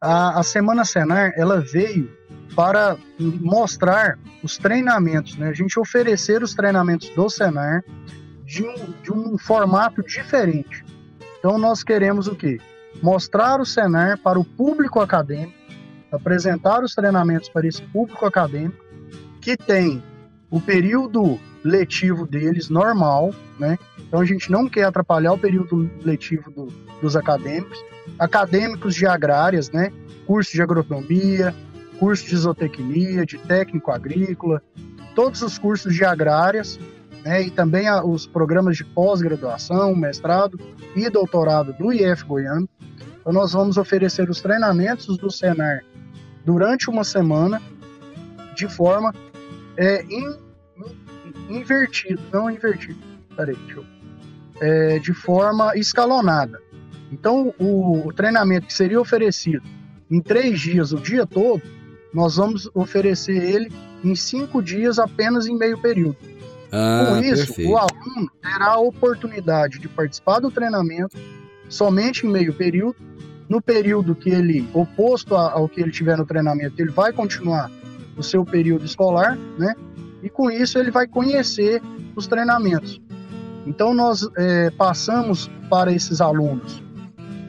a, 0.00 0.40
a 0.40 0.42
Semana 0.42 0.84
Senar 0.84 1.32
ela 1.36 1.60
veio 1.60 2.10
para 2.54 2.96
mostrar 3.18 4.18
os 4.42 4.58
treinamentos, 4.58 5.36
né? 5.36 5.48
A 5.48 5.54
gente 5.54 5.78
oferecer 5.80 6.42
os 6.42 6.54
treinamentos 6.54 7.08
do 7.10 7.30
Senar 7.30 7.82
de 8.44 8.62
um, 8.62 8.74
de 9.02 9.12
um 9.12 9.38
formato 9.38 10.02
diferente. 10.02 10.84
Então 11.38 11.58
nós 11.58 11.82
queremos 11.82 12.26
o 12.26 12.34
quê? 12.34 12.58
Mostrar 13.02 13.60
o 13.60 13.66
Senar 13.66 14.18
para 14.18 14.38
o 14.38 14.44
público 14.44 15.00
acadêmico, 15.00 15.52
apresentar 16.12 16.82
os 16.82 16.94
treinamentos 16.94 17.48
para 17.48 17.66
esse 17.66 17.82
público 17.82 18.24
acadêmico 18.24 18.84
que 19.40 19.56
tem 19.56 20.02
o 20.50 20.60
período 20.60 21.38
letivo 21.64 22.26
deles 22.26 22.68
normal, 22.68 23.34
né? 23.58 23.78
Então 23.98 24.20
a 24.20 24.24
gente 24.24 24.50
não 24.52 24.68
quer 24.68 24.84
atrapalhar 24.84 25.32
o 25.32 25.38
período 25.38 25.90
letivo 26.02 26.50
do- 26.50 26.68
dos 27.00 27.16
acadêmicos, 27.16 27.82
acadêmicos 28.18 28.94
de 28.94 29.06
agrárias, 29.06 29.70
né? 29.70 29.90
Curso 30.26 30.52
de 30.52 30.62
agronomia, 30.62 31.54
curso 31.98 32.26
de 32.26 32.36
zootecnia, 32.36 33.26
de 33.26 33.38
técnico 33.38 33.90
agrícola, 33.90 34.62
todos 35.14 35.42
os 35.42 35.58
cursos 35.58 35.94
de 35.94 36.04
agrárias, 36.04 36.78
né? 37.24 37.42
E 37.42 37.50
também 37.50 37.88
a- 37.88 38.04
os 38.04 38.26
programas 38.26 38.76
de 38.76 38.84
pós-graduação, 38.84 39.94
mestrado 39.96 40.58
e 40.94 41.08
doutorado 41.08 41.72
do 41.72 41.92
IF 41.92 42.24
Goiano. 42.24 42.68
Então 43.20 43.32
nós 43.32 43.52
vamos 43.52 43.76
oferecer 43.78 44.28
os 44.28 44.40
treinamentos 44.40 45.16
do 45.16 45.30
Senar 45.30 45.82
durante 46.44 46.90
uma 46.90 47.04
semana 47.04 47.60
de 48.54 48.68
forma 48.68 49.12
é, 49.76 50.04
in- 50.04 50.36
in- 51.48 51.56
invertida, 51.58 52.20
não 52.32 52.48
invertida, 52.50 52.98
peraí, 53.34 53.56
deixa 53.56 53.80
eu, 53.80 53.84
é, 54.60 54.98
de 55.00 55.12
forma 55.12 55.76
escalonada. 55.76 56.60
Então, 57.10 57.52
o, 57.58 58.06
o 58.06 58.12
treinamento 58.12 58.66
que 58.66 58.72
seria 58.74 59.00
oferecido 59.00 59.62
em 60.10 60.20
três 60.20 60.60
dias, 60.60 60.92
o 60.92 60.96
dia 60.98 61.26
todo, 61.26 61.62
nós 62.12 62.36
vamos 62.36 62.70
oferecer 62.74 63.36
ele 63.42 63.72
em 64.04 64.14
cinco 64.14 64.62
dias, 64.62 64.98
apenas 64.98 65.46
em 65.46 65.56
meio 65.56 65.80
período. 65.80 66.16
Ah, 66.76 67.06
Com 67.08 67.18
isso, 67.20 67.46
perfeito. 67.46 67.70
o 67.70 67.76
aluno 67.78 68.30
terá 68.42 68.66
a 68.72 68.78
oportunidade 68.80 69.78
de 69.78 69.88
participar 69.88 70.40
do 70.40 70.50
treinamento 70.50 71.16
somente 71.68 72.26
em 72.26 72.30
meio 72.30 72.52
período. 72.52 72.96
No 73.48 73.60
período 73.62 74.14
que 74.14 74.30
ele, 74.30 74.68
oposto 74.74 75.36
a- 75.36 75.52
ao 75.52 75.68
que 75.68 75.80
ele 75.80 75.90
tiver 75.92 76.16
no 76.16 76.24
treinamento, 76.26 76.74
ele 76.80 76.90
vai 76.90 77.12
continuar 77.12 77.70
o 78.16 78.22
seu 78.22 78.44
período 78.44 78.84
escolar, 78.84 79.36
né? 79.58 79.74
E 80.22 80.28
com 80.30 80.50
isso 80.50 80.78
ele 80.78 80.90
vai 80.90 81.06
conhecer 81.06 81.80
os 82.16 82.26
treinamentos. 82.26 83.00
Então 83.66 83.94
nós 83.94 84.28
eh, 84.36 84.70
passamos 84.76 85.50
para 85.70 85.92
esses 85.92 86.20
alunos 86.20 86.82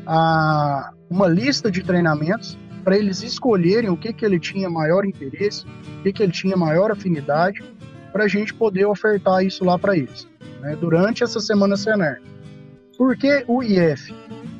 a, 0.06 0.92
uma 1.10 1.28
lista 1.28 1.72
de 1.72 1.82
treinamentos 1.84 2.58
para 2.84 2.98
eles 2.98 3.24
escolherem 3.24 3.90
o 3.90 3.98
que, 3.98 4.14
que 4.14 4.24
ele 4.26 4.40
tinha 4.40 4.70
maior 4.70 5.06
interesse, 5.06 5.66
o 6.00 6.04
que, 6.04 6.14
que 6.14 6.22
ele 6.24 6.32
tinha 6.32 6.56
maior 6.56 6.92
afinidade, 6.92 7.64
para 8.15 8.23
a 8.23 8.28
gente 8.30 8.54
poder 8.54 8.86
ofertar 8.86 9.43
isso 9.43 9.65
lá 9.65 9.78
para 9.78 9.97
eles, 9.97 10.25
né, 10.62 10.73
durante 10.80 11.21
essa 11.21 11.41
semana 11.41 11.75
Senar. 11.75 12.21
Por 12.97 13.17
que 13.17 13.43
o 13.45 13.62
IF? 13.62 14.15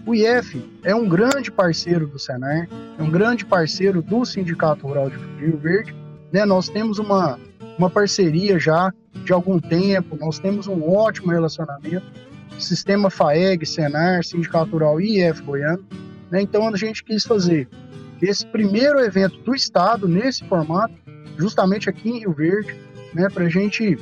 O 0.06 0.14
IF 0.14 0.62
é 0.84 0.94
um 0.94 1.08
grande 1.08 1.50
parceiro 1.50 2.06
do 2.06 2.20
Senar, 2.20 2.68
é 3.00 3.02
um 3.02 3.10
grande 3.10 3.46
parceiro 3.46 4.02
do 4.02 4.26
Sindicato 4.26 4.86
Rural 4.86 5.10
de 5.10 5.16
Rio 5.40 5.58
Verde. 5.58 5.96
Né? 6.34 6.44
Nós 6.44 6.68
temos 6.68 7.00
uma, 7.00 7.40
uma 7.78 7.90
parceria 7.90 8.60
já 8.60 8.92
de 9.24 9.32
algum 9.32 9.58
tempo, 9.58 10.18
nós 10.20 10.38
temos 10.38 10.68
um 10.68 10.84
ótimo 10.94 11.32
relacionamento. 11.32 12.06
Sistema 12.60 13.10
FAEG, 13.10 13.66
Senar, 13.66 14.26
Sindicato 14.26 14.72
Rural 14.72 15.00
e 15.00 15.22
IF 15.22 15.42
Goiano. 15.44 15.86
Né? 16.30 16.42
Então 16.42 16.68
a 16.68 16.76
gente 16.76 17.06
quis 17.06 17.24
fazer 17.24 17.70
esse 18.22 18.46
primeiro 18.46 19.00
evento 19.00 19.38
do 19.44 19.56
Estado 19.56 20.10
nesse 20.10 20.44
formato, 20.44 20.94
justamente 21.38 21.90
aqui 21.90 22.10
em 22.10 22.20
Rio 22.20 22.34
Verde, 22.34 22.84
né, 23.16 23.30
para 23.30 23.46
a 23.46 23.50
gente 23.50 23.98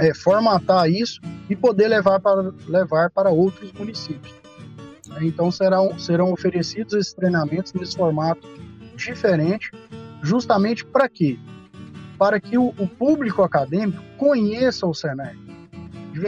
é, 0.00 0.12
formatar 0.12 0.90
isso 0.90 1.20
e 1.48 1.54
poder 1.54 1.86
levar 1.86 2.18
para, 2.18 2.52
levar 2.66 3.10
para 3.10 3.30
outros 3.30 3.72
municípios. 3.72 4.34
Então 5.22 5.52
serão, 5.52 5.96
serão 5.96 6.32
oferecidos 6.32 6.94
esses 6.94 7.14
treinamentos 7.14 7.72
nesse 7.72 7.96
formato 7.96 8.46
diferente, 8.96 9.70
justamente 10.20 10.84
para 10.84 11.08
quê? 11.08 11.38
Para 12.18 12.40
que 12.40 12.58
o, 12.58 12.74
o, 12.76 12.88
público 12.88 13.42
acadêmico 13.42 14.02
conheça 14.18 14.84
o 14.86 14.92
Senai. 14.92 15.36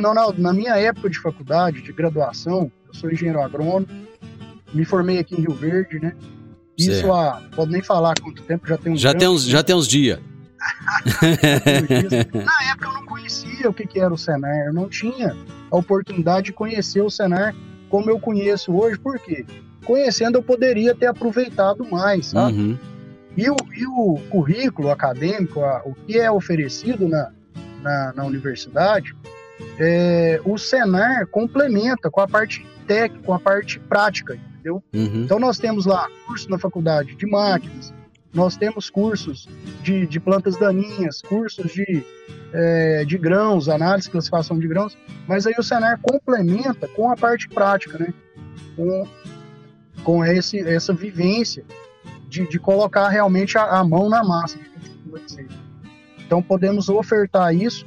Ronaldo, 0.00 0.40
na 0.40 0.52
minha 0.52 0.76
época 0.76 1.10
de 1.10 1.18
faculdade, 1.18 1.82
de 1.82 1.92
graduação, 1.92 2.70
eu 2.88 2.94
sou 2.94 3.10
engenheiro 3.10 3.40
agrônomo, 3.40 3.88
me 4.72 4.84
formei 4.84 5.18
aqui 5.18 5.34
em 5.34 5.40
Rio 5.40 5.54
Verde, 5.54 5.98
né? 5.98 6.14
Isso 6.76 7.10
há, 7.12 7.42
pode 7.54 7.72
nem 7.72 7.82
falar 7.82 8.14
quanto 8.20 8.42
tempo, 8.42 8.66
já 8.68 8.76
tem 8.76 8.92
uns 8.92 9.00
Já 9.00 9.14
tem 9.14 9.28
uns, 9.28 9.44
já 9.44 9.62
tem 9.62 9.74
uns 9.74 9.88
dias. 9.88 10.20
Na 12.34 12.70
época 12.70 12.88
eu 12.88 12.92
não 12.92 13.06
conhecia 13.06 13.68
o 13.68 13.74
que, 13.74 13.86
que 13.86 14.00
era 14.00 14.12
o 14.12 14.18
Senar, 14.18 14.66
eu 14.66 14.72
não 14.72 14.88
tinha 14.88 15.36
a 15.70 15.76
oportunidade 15.76 16.46
de 16.46 16.52
conhecer 16.52 17.00
o 17.00 17.10
Senar 17.10 17.54
como 17.88 18.10
eu 18.10 18.18
conheço 18.18 18.72
hoje, 18.74 18.98
por 18.98 19.18
quê? 19.18 19.46
Conhecendo 19.84 20.38
eu 20.38 20.42
poderia 20.42 20.94
ter 20.94 21.06
aproveitado 21.06 21.88
mais, 21.88 22.26
sabe? 22.26 22.58
Uhum. 22.58 22.78
E, 23.36 23.50
o, 23.50 23.56
e 23.74 23.86
o 23.86 24.18
currículo 24.30 24.90
acadêmico, 24.90 25.60
a, 25.60 25.82
o 25.84 25.94
que 25.94 26.18
é 26.18 26.30
oferecido 26.30 27.06
na, 27.06 27.30
na, 27.82 28.12
na 28.14 28.24
universidade, 28.24 29.14
é, 29.78 30.40
o 30.44 30.58
Senar 30.58 31.26
complementa 31.26 32.10
com 32.10 32.20
a 32.20 32.28
parte 32.28 32.66
técnica, 32.86 33.24
com 33.24 33.34
a 33.34 33.38
parte 33.38 33.78
prática, 33.78 34.34
entendeu? 34.34 34.82
Uhum. 34.92 35.22
Então 35.24 35.38
nós 35.38 35.58
temos 35.58 35.86
lá 35.86 36.08
curso 36.26 36.50
na 36.50 36.58
faculdade 36.58 37.14
de 37.14 37.26
máquinas, 37.26 37.92
nós 38.36 38.54
temos 38.54 38.90
cursos 38.90 39.48
de, 39.82 40.06
de 40.06 40.20
plantas 40.20 40.58
daninhas, 40.58 41.22
cursos 41.22 41.72
de, 41.72 42.04
é, 42.52 43.02
de 43.06 43.16
grãos, 43.16 43.66
análise 43.66 44.08
e 44.08 44.10
classificação 44.10 44.58
de 44.58 44.68
grãos, 44.68 44.96
mas 45.26 45.46
aí 45.46 45.54
o 45.58 45.62
Senar 45.62 45.98
complementa 46.02 46.86
com 46.86 47.10
a 47.10 47.16
parte 47.16 47.48
prática, 47.48 47.98
né? 47.98 48.12
Com, 48.76 49.08
com 50.04 50.22
esse, 50.22 50.60
essa 50.60 50.92
vivência 50.92 51.64
de, 52.28 52.46
de 52.46 52.58
colocar 52.58 53.08
realmente 53.08 53.56
a, 53.56 53.78
a 53.78 53.82
mão 53.82 54.10
na 54.10 54.22
massa, 54.22 54.58
Então 56.18 56.42
podemos 56.42 56.90
ofertar 56.90 57.54
isso 57.54 57.86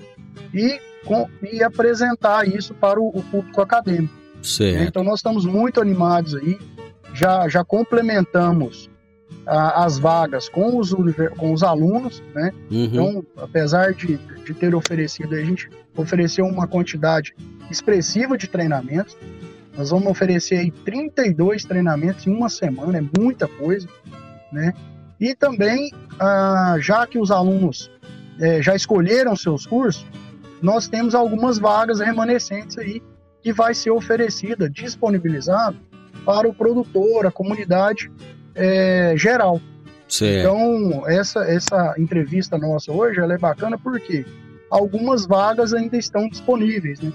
e, 0.51 0.81
com, 1.05 1.29
e 1.43 1.61
apresentar 1.61 2.47
isso 2.47 2.73
para 2.73 2.99
o, 2.99 3.09
o 3.09 3.21
público 3.21 3.61
acadêmico. 3.61 4.15
Certo. 4.41 4.81
Então 4.81 5.03
nós 5.03 5.19
estamos 5.19 5.45
muito 5.45 5.79
animados 5.79 6.33
aí, 6.33 6.57
já, 7.13 7.47
já 7.47 7.63
complementamos 7.63 8.88
as 9.49 9.97
vagas 9.97 10.47
com 10.47 10.77
os, 10.77 10.93
com 11.37 11.51
os 11.51 11.63
alunos, 11.63 12.21
né? 12.35 12.51
Uhum. 12.69 12.83
Então, 12.83 13.25
apesar 13.37 13.93
de, 13.93 14.17
de 14.17 14.53
ter 14.53 14.75
oferecido, 14.75 15.33
a 15.33 15.43
gente 15.43 15.69
ofereceu 15.97 16.45
uma 16.45 16.67
quantidade 16.67 17.33
expressiva 17.69 18.37
de 18.37 18.47
treinamentos. 18.47 19.17
Nós 19.75 19.89
vamos 19.89 20.07
oferecer 20.07 20.57
aí 20.57 20.71
32 20.71 21.65
treinamentos 21.65 22.27
em 22.27 22.31
uma 22.31 22.49
semana, 22.49 22.99
é 22.99 23.19
muita 23.19 23.47
coisa, 23.47 23.87
né? 24.51 24.73
E 25.19 25.35
também, 25.35 25.91
ah, 26.19 26.77
já 26.79 27.07
que 27.07 27.17
os 27.17 27.31
alunos 27.31 27.91
é, 28.39 28.61
já 28.61 28.75
escolheram 28.75 29.35
seus 29.35 29.65
cursos, 29.65 30.05
nós 30.61 30.87
temos 30.87 31.15
algumas 31.15 31.57
vagas 31.57 31.99
remanescentes 31.99 32.77
aí 32.77 33.01
que 33.41 33.51
vai 33.51 33.73
ser 33.73 33.91
oferecida, 33.91 34.69
disponibilizada 34.69 35.75
para 36.25 36.47
o 36.47 36.53
produtor, 36.53 37.25
a 37.25 37.31
comunidade 37.31 38.11
é, 38.55 39.13
geral. 39.15 39.61
Certo. 40.07 40.39
Então, 40.39 41.07
essa, 41.07 41.41
essa 41.41 41.93
entrevista 41.97 42.57
nossa 42.57 42.91
hoje 42.91 43.19
ela 43.19 43.33
é 43.33 43.37
bacana 43.37 43.77
porque 43.77 44.25
algumas 44.69 45.25
vagas 45.25 45.73
ainda 45.73 45.97
estão 45.97 46.27
disponíveis. 46.27 46.99
Né? 46.99 47.11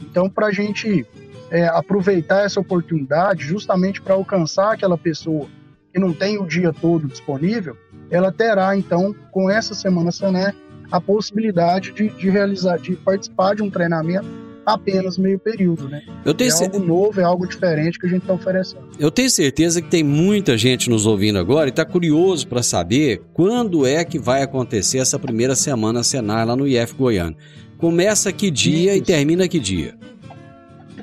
Então, 0.00 0.28
para 0.28 0.46
a 0.46 0.52
gente 0.52 1.06
é, 1.50 1.66
aproveitar 1.66 2.44
essa 2.44 2.58
oportunidade, 2.58 3.44
justamente 3.44 4.00
para 4.00 4.14
alcançar 4.14 4.72
aquela 4.72 4.96
pessoa 4.96 5.48
que 5.92 5.98
não 5.98 6.12
tem 6.12 6.38
o 6.38 6.46
dia 6.46 6.72
todo 6.72 7.08
disponível, 7.08 7.76
ela 8.10 8.32
terá, 8.32 8.76
então, 8.76 9.14
com 9.30 9.50
essa 9.50 9.74
Semana 9.74 10.10
Sané, 10.10 10.54
a 10.90 11.00
possibilidade 11.00 11.92
de, 11.92 12.08
de 12.08 12.30
realizar, 12.30 12.78
de 12.78 12.96
participar 12.96 13.54
de 13.54 13.62
um 13.62 13.70
treinamento 13.70 14.26
apenas 14.74 15.18
meio 15.18 15.38
período, 15.38 15.88
né? 15.88 16.02
Eu 16.24 16.34
tenho 16.34 16.50
é 16.50 16.64
algo 16.64 16.78
novo, 16.78 17.20
é 17.20 17.24
algo 17.24 17.46
diferente 17.46 17.98
que 17.98 18.06
a 18.06 18.08
gente 18.08 18.22
está 18.22 18.34
oferecendo. 18.34 18.82
Eu 18.98 19.10
tenho 19.10 19.30
certeza 19.30 19.80
que 19.80 19.88
tem 19.88 20.02
muita 20.02 20.56
gente 20.56 20.90
nos 20.90 21.06
ouvindo 21.06 21.38
agora 21.38 21.66
e 21.66 21.70
está 21.70 21.84
curioso 21.84 22.46
para 22.46 22.62
saber 22.62 23.22
quando 23.32 23.86
é 23.86 24.04
que 24.04 24.18
vai 24.18 24.42
acontecer 24.42 24.98
essa 24.98 25.18
primeira 25.18 25.54
semana 25.54 26.02
Senar 26.02 26.46
lá 26.46 26.56
no 26.56 26.66
IF 26.66 26.94
Goiano. 26.94 27.36
Começa 27.78 28.32
que 28.32 28.50
dia 28.50 28.92
Isso. 28.92 29.02
e 29.02 29.06
termina 29.06 29.48
que 29.48 29.58
dia? 29.58 29.94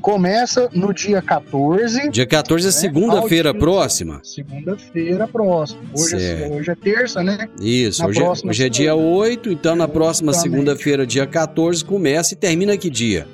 Começa 0.01 0.69
no 0.73 0.93
dia 0.93 1.21
14. 1.21 2.09
Dia 2.09 2.25
14 2.25 2.63
é 2.63 2.67
né? 2.67 2.71
segunda-feira 2.71 3.53
próxima? 3.53 4.21
Segunda-feira 4.23 5.27
próxima. 5.27 5.81
Hoje 5.93 6.15
é, 6.15 6.49
hoje 6.49 6.71
é 6.71 6.75
terça, 6.75 7.23
né? 7.23 7.49
Isso, 7.59 8.05
hoje, 8.05 8.21
é, 8.21 8.29
hoje 8.29 8.65
é 8.65 8.69
dia 8.69 8.95
8, 8.95 9.51
então 9.51 9.75
na 9.75 9.87
próxima 9.87 10.33
segunda-feira, 10.33 11.05
dia 11.05 11.25
14, 11.25 11.83
começa 11.83 12.33
e 12.33 12.37
termina 12.37 12.77
que 12.77 12.89
dia? 12.89 13.27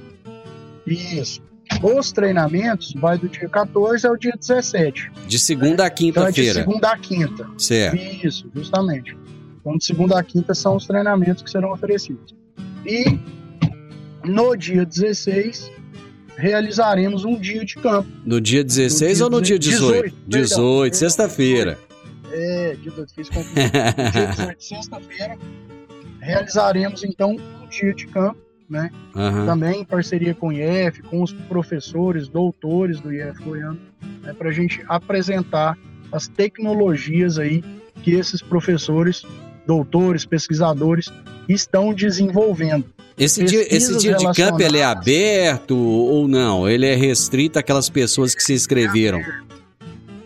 Isso. 0.85 1.41
Os 1.81 2.11
treinamentos 2.11 2.93
vai 2.93 3.17
do 3.17 3.27
dia 3.27 3.47
14 3.47 4.05
ao 4.05 4.17
dia 4.17 4.33
17. 4.37 5.11
De 5.27 5.39
segunda 5.39 5.85
a 5.85 5.89
quinta-feira. 5.89 6.61
Então, 6.61 6.61
é 6.61 6.65
de 6.65 6.71
segunda 6.71 6.89
a 6.89 6.97
quinta. 6.97 7.49
Certo. 7.57 8.25
Isso, 8.25 8.49
justamente. 8.53 9.17
Então, 9.59 9.77
de 9.77 9.85
segunda 9.85 10.19
a 10.19 10.23
quinta 10.23 10.53
são 10.53 10.75
os 10.75 10.85
treinamentos 10.85 11.41
que 11.41 11.49
serão 11.49 11.71
oferecidos. 11.71 12.35
E 12.85 13.17
no 14.25 14.55
dia 14.55 14.85
16, 14.85 15.71
realizaremos 16.35 17.23
um 17.25 17.39
dia 17.39 17.63
de 17.63 17.75
campo. 17.75 18.09
No 18.25 18.41
dia 18.41 18.63
16 18.63 19.19
no 19.19 19.25
ou 19.25 19.31
no 19.31 19.41
dia 19.41 19.57
18? 19.57 20.15
18, 20.27 20.27
18 20.27 20.97
sexta-feira. 20.97 21.79
É, 22.31 22.75
dia 22.75 22.91
18, 22.91 23.13
fiz 23.13 23.29
confusão. 23.29 23.53
dia 24.11 24.27
18, 24.27 24.63
sexta-feira, 24.63 25.37
realizaremos 26.19 27.03
então 27.03 27.31
um 27.31 27.67
dia 27.69 27.93
de 27.93 28.07
campo 28.07 28.37
né? 28.73 28.89
Uhum. 29.15 29.45
Também 29.45 29.81
em 29.81 29.85
parceria 29.85 30.33
com 30.33 30.47
o 30.47 30.51
IF, 30.51 31.03
com 31.03 31.21
os 31.21 31.31
professores, 31.31 32.27
doutores 32.27 32.99
do 32.99 33.13
IF 33.13 33.41
Goiano, 33.43 33.79
né, 34.23 34.33
para 34.33 34.49
a 34.49 34.51
gente 34.51 34.83
apresentar 34.87 35.77
as 36.11 36.27
tecnologias 36.27 37.37
aí 37.37 37.63
que 38.01 38.15
esses 38.15 38.41
professores, 38.41 39.23
doutores, 39.65 40.25
pesquisadores 40.25 41.13
estão 41.47 41.93
desenvolvendo. 41.93 42.85
Esse 43.15 43.43
dia, 43.43 43.61
esse 43.69 43.95
dia 43.99 44.15
de 44.15 44.25
campo 44.33 44.59
ele 44.59 44.79
é 44.79 44.83
aberto 44.83 45.77
ou 45.77 46.27
não? 46.27 46.67
Ele 46.67 46.87
é 46.87 46.95
restrito 46.95 47.59
àquelas 47.59 47.89
pessoas 47.89 48.33
que 48.33 48.41
se 48.41 48.53
inscreveram? 48.53 49.21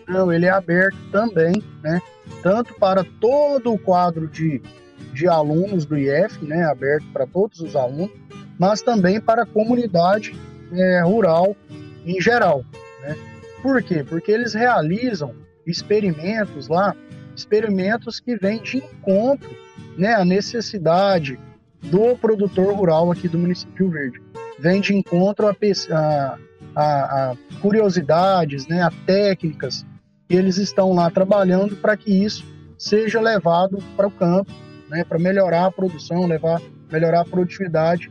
Não, 0.08 0.32
ele 0.32 0.46
é 0.46 0.50
aberto 0.50 0.96
também, 1.12 1.62
né? 1.82 2.00
Tanto 2.42 2.72
para 2.74 3.04
todo 3.20 3.74
o 3.74 3.78
quadro 3.78 4.26
de, 4.26 4.62
de 5.12 5.28
alunos 5.28 5.84
do 5.84 5.96
IF, 5.96 6.44
né? 6.44 6.64
Aberto 6.64 7.06
para 7.12 7.26
todos 7.26 7.60
os 7.60 7.74
alunos, 7.74 8.12
mas 8.58 8.82
também 8.82 9.20
para 9.20 9.42
a 9.42 9.46
comunidade 9.46 10.34
é, 10.72 11.02
rural 11.02 11.56
em 12.04 12.20
geral. 12.20 12.64
Né? 13.02 13.16
Por 13.62 13.82
quê? 13.82 14.04
Porque 14.04 14.32
eles 14.32 14.54
realizam 14.54 15.34
experimentos 15.66 16.68
lá, 16.68 16.94
experimentos 17.36 18.20
que 18.20 18.36
vêm 18.36 18.62
de 18.62 18.78
encontro 18.78 19.50
né, 19.96 20.14
à 20.14 20.24
necessidade 20.24 21.38
do 21.82 22.16
produtor 22.16 22.74
rural 22.74 23.12
aqui 23.12 23.28
do 23.28 23.38
município 23.38 23.90
Verde. 23.90 24.20
Vem 24.58 24.80
de 24.80 24.94
encontro 24.94 25.46
a, 25.46 25.54
a, 25.92 26.38
a, 26.74 27.30
a 27.30 27.36
curiosidades, 27.60 28.66
né, 28.66 28.82
a 28.82 28.90
técnicas 29.06 29.84
eles 30.28 30.58
estão 30.58 30.92
lá 30.92 31.10
trabalhando 31.10 31.76
para 31.76 31.96
que 31.96 32.12
isso 32.12 32.44
seja 32.76 33.20
levado 33.20 33.78
para 33.96 34.06
o 34.06 34.10
campo, 34.10 34.52
né, 34.88 35.04
para 35.04 35.18
melhorar 35.18 35.66
a 35.66 35.70
produção, 35.70 36.26
levar, 36.26 36.60
melhorar 36.90 37.20
a 37.20 37.24
produtividade 37.24 38.10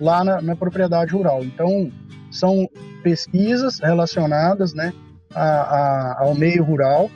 lá 0.00 0.22
na, 0.24 0.40
na 0.40 0.56
propriedade 0.56 1.12
rural. 1.12 1.44
Então, 1.44 1.90
são 2.30 2.68
pesquisas 3.02 3.78
relacionadas 3.78 4.74
né, 4.74 4.92
a, 5.34 5.42
a, 5.42 6.16
ao 6.20 6.34
meio 6.34 6.62
rural 6.62 7.10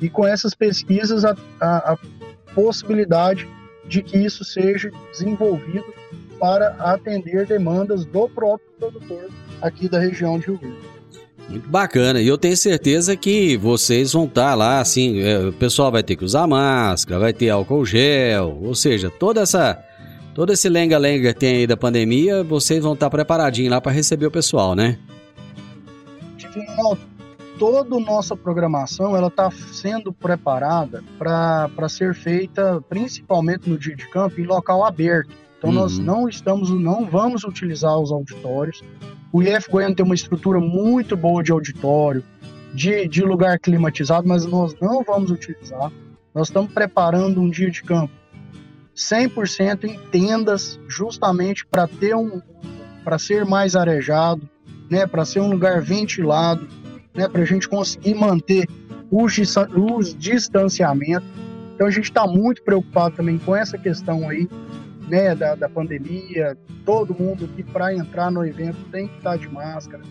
e 0.00 0.08
com 0.08 0.26
essas 0.26 0.54
pesquisas 0.54 1.24
a, 1.24 1.34
a, 1.60 1.98
possibilidade 2.54 3.48
de 3.86 4.02
que 4.02 4.18
isso 4.18 4.44
seja 4.44 4.90
desenvolvido 5.10 5.86
para 6.38 6.68
atender 6.78 7.46
demandas 7.46 8.04
do 8.04 8.28
próprio 8.28 8.68
produtor 8.78 9.30
aqui 9.60 9.88
da 9.88 9.98
região 9.98 10.38
de 10.38 10.48
Rio 10.48 10.58
Verde. 10.58 11.01
Muito 11.52 11.68
bacana. 11.68 12.20
E 12.20 12.26
eu 12.26 12.36
tenho 12.36 12.56
certeza 12.56 13.16
que 13.16 13.56
vocês 13.56 14.12
vão 14.12 14.24
estar 14.24 14.54
lá, 14.54 14.80
assim, 14.80 15.20
é, 15.20 15.38
o 15.48 15.52
pessoal 15.52 15.92
vai 15.92 16.02
ter 16.02 16.16
que 16.16 16.24
usar 16.24 16.46
máscara, 16.46 17.20
vai 17.20 17.32
ter 17.32 17.50
álcool 17.50 17.84
gel, 17.84 18.58
ou 18.62 18.74
seja, 18.74 19.10
toda 19.10 19.42
essa 19.42 19.78
Todo 20.34 20.50
esse 20.50 20.66
lenga-lenga 20.68 21.34
que 21.34 21.40
tem 21.40 21.56
aí 21.56 21.66
da 21.66 21.76
pandemia, 21.76 22.42
vocês 22.42 22.82
vão 22.82 22.94
estar 22.94 23.10
preparadinhos 23.10 23.70
lá 23.70 23.82
para 23.82 23.92
receber 23.92 24.26
o 24.26 24.30
pessoal, 24.30 24.74
né? 24.74 24.98
Divino, 26.38 26.96
toda 27.58 28.00
nossa 28.00 28.34
programação 28.34 29.14
ela 29.14 29.28
está 29.28 29.50
sendo 29.50 30.10
preparada 30.10 31.04
para 31.18 31.88
ser 31.88 32.14
feita 32.14 32.82
principalmente 32.88 33.68
no 33.68 33.78
dia 33.78 33.94
de 33.94 34.08
campo 34.08 34.40
em 34.40 34.44
local 34.44 34.84
aberto. 34.84 35.30
Então 35.62 35.70
uhum. 35.70 35.76
nós 35.76 35.96
não 35.96 36.28
estamos, 36.28 36.70
não 36.70 37.06
vamos 37.08 37.44
utilizar 37.44 37.96
os 37.96 38.10
auditórios. 38.10 38.82
O 39.32 39.40
IF 39.40 39.70
Goiânia 39.70 39.94
tem 39.94 40.04
uma 40.04 40.14
estrutura 40.14 40.58
muito 40.58 41.16
boa 41.16 41.40
de 41.40 41.52
auditório, 41.52 42.24
de, 42.74 43.06
de 43.06 43.22
lugar 43.22 43.60
climatizado, 43.60 44.26
mas 44.26 44.44
nós 44.44 44.74
não 44.80 45.04
vamos 45.04 45.30
utilizar. 45.30 45.92
Nós 46.34 46.48
estamos 46.48 46.72
preparando 46.72 47.40
um 47.40 47.48
dia 47.48 47.70
de 47.70 47.80
campo 47.84 48.12
100% 48.96 49.84
em 49.84 49.98
tendas, 50.10 50.80
justamente 50.88 51.64
para 51.64 51.86
ter 51.86 52.16
um 52.16 52.42
para 53.04 53.18
ser 53.18 53.44
mais 53.44 53.74
arejado, 53.74 54.48
né, 54.90 55.06
para 55.06 55.24
ser 55.24 55.40
um 55.40 55.50
lugar 55.50 55.80
ventilado, 55.80 56.68
né, 57.14 57.28
para 57.28 57.42
a 57.42 57.44
gente 57.44 57.68
conseguir 57.68 58.14
manter 58.14 58.68
os, 59.10 59.36
os 59.74 60.16
distanciamentos. 60.16 61.28
Então 61.74 61.86
a 61.86 61.90
gente 61.90 62.04
está 62.04 62.26
muito 62.26 62.62
preocupado 62.62 63.16
também 63.16 63.38
com 63.38 63.56
essa 63.56 63.76
questão 63.76 64.28
aí, 64.28 64.48
né, 65.12 65.34
da, 65.34 65.54
da 65.54 65.68
pandemia. 65.68 66.56
Todo 66.86 67.14
mundo 67.14 67.46
que 67.46 67.62
para 67.62 67.94
entrar 67.94 68.30
no 68.30 68.46
evento 68.46 68.78
tem 68.90 69.06
que 69.06 69.18
estar 69.18 69.32
tá 69.32 69.36
de 69.36 69.46
máscara. 69.46 70.02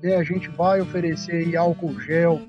Né, 0.00 0.14
a 0.14 0.22
gente 0.22 0.48
vai 0.48 0.80
oferecer 0.80 1.56
álcool 1.56 2.00
gel, 2.00 2.40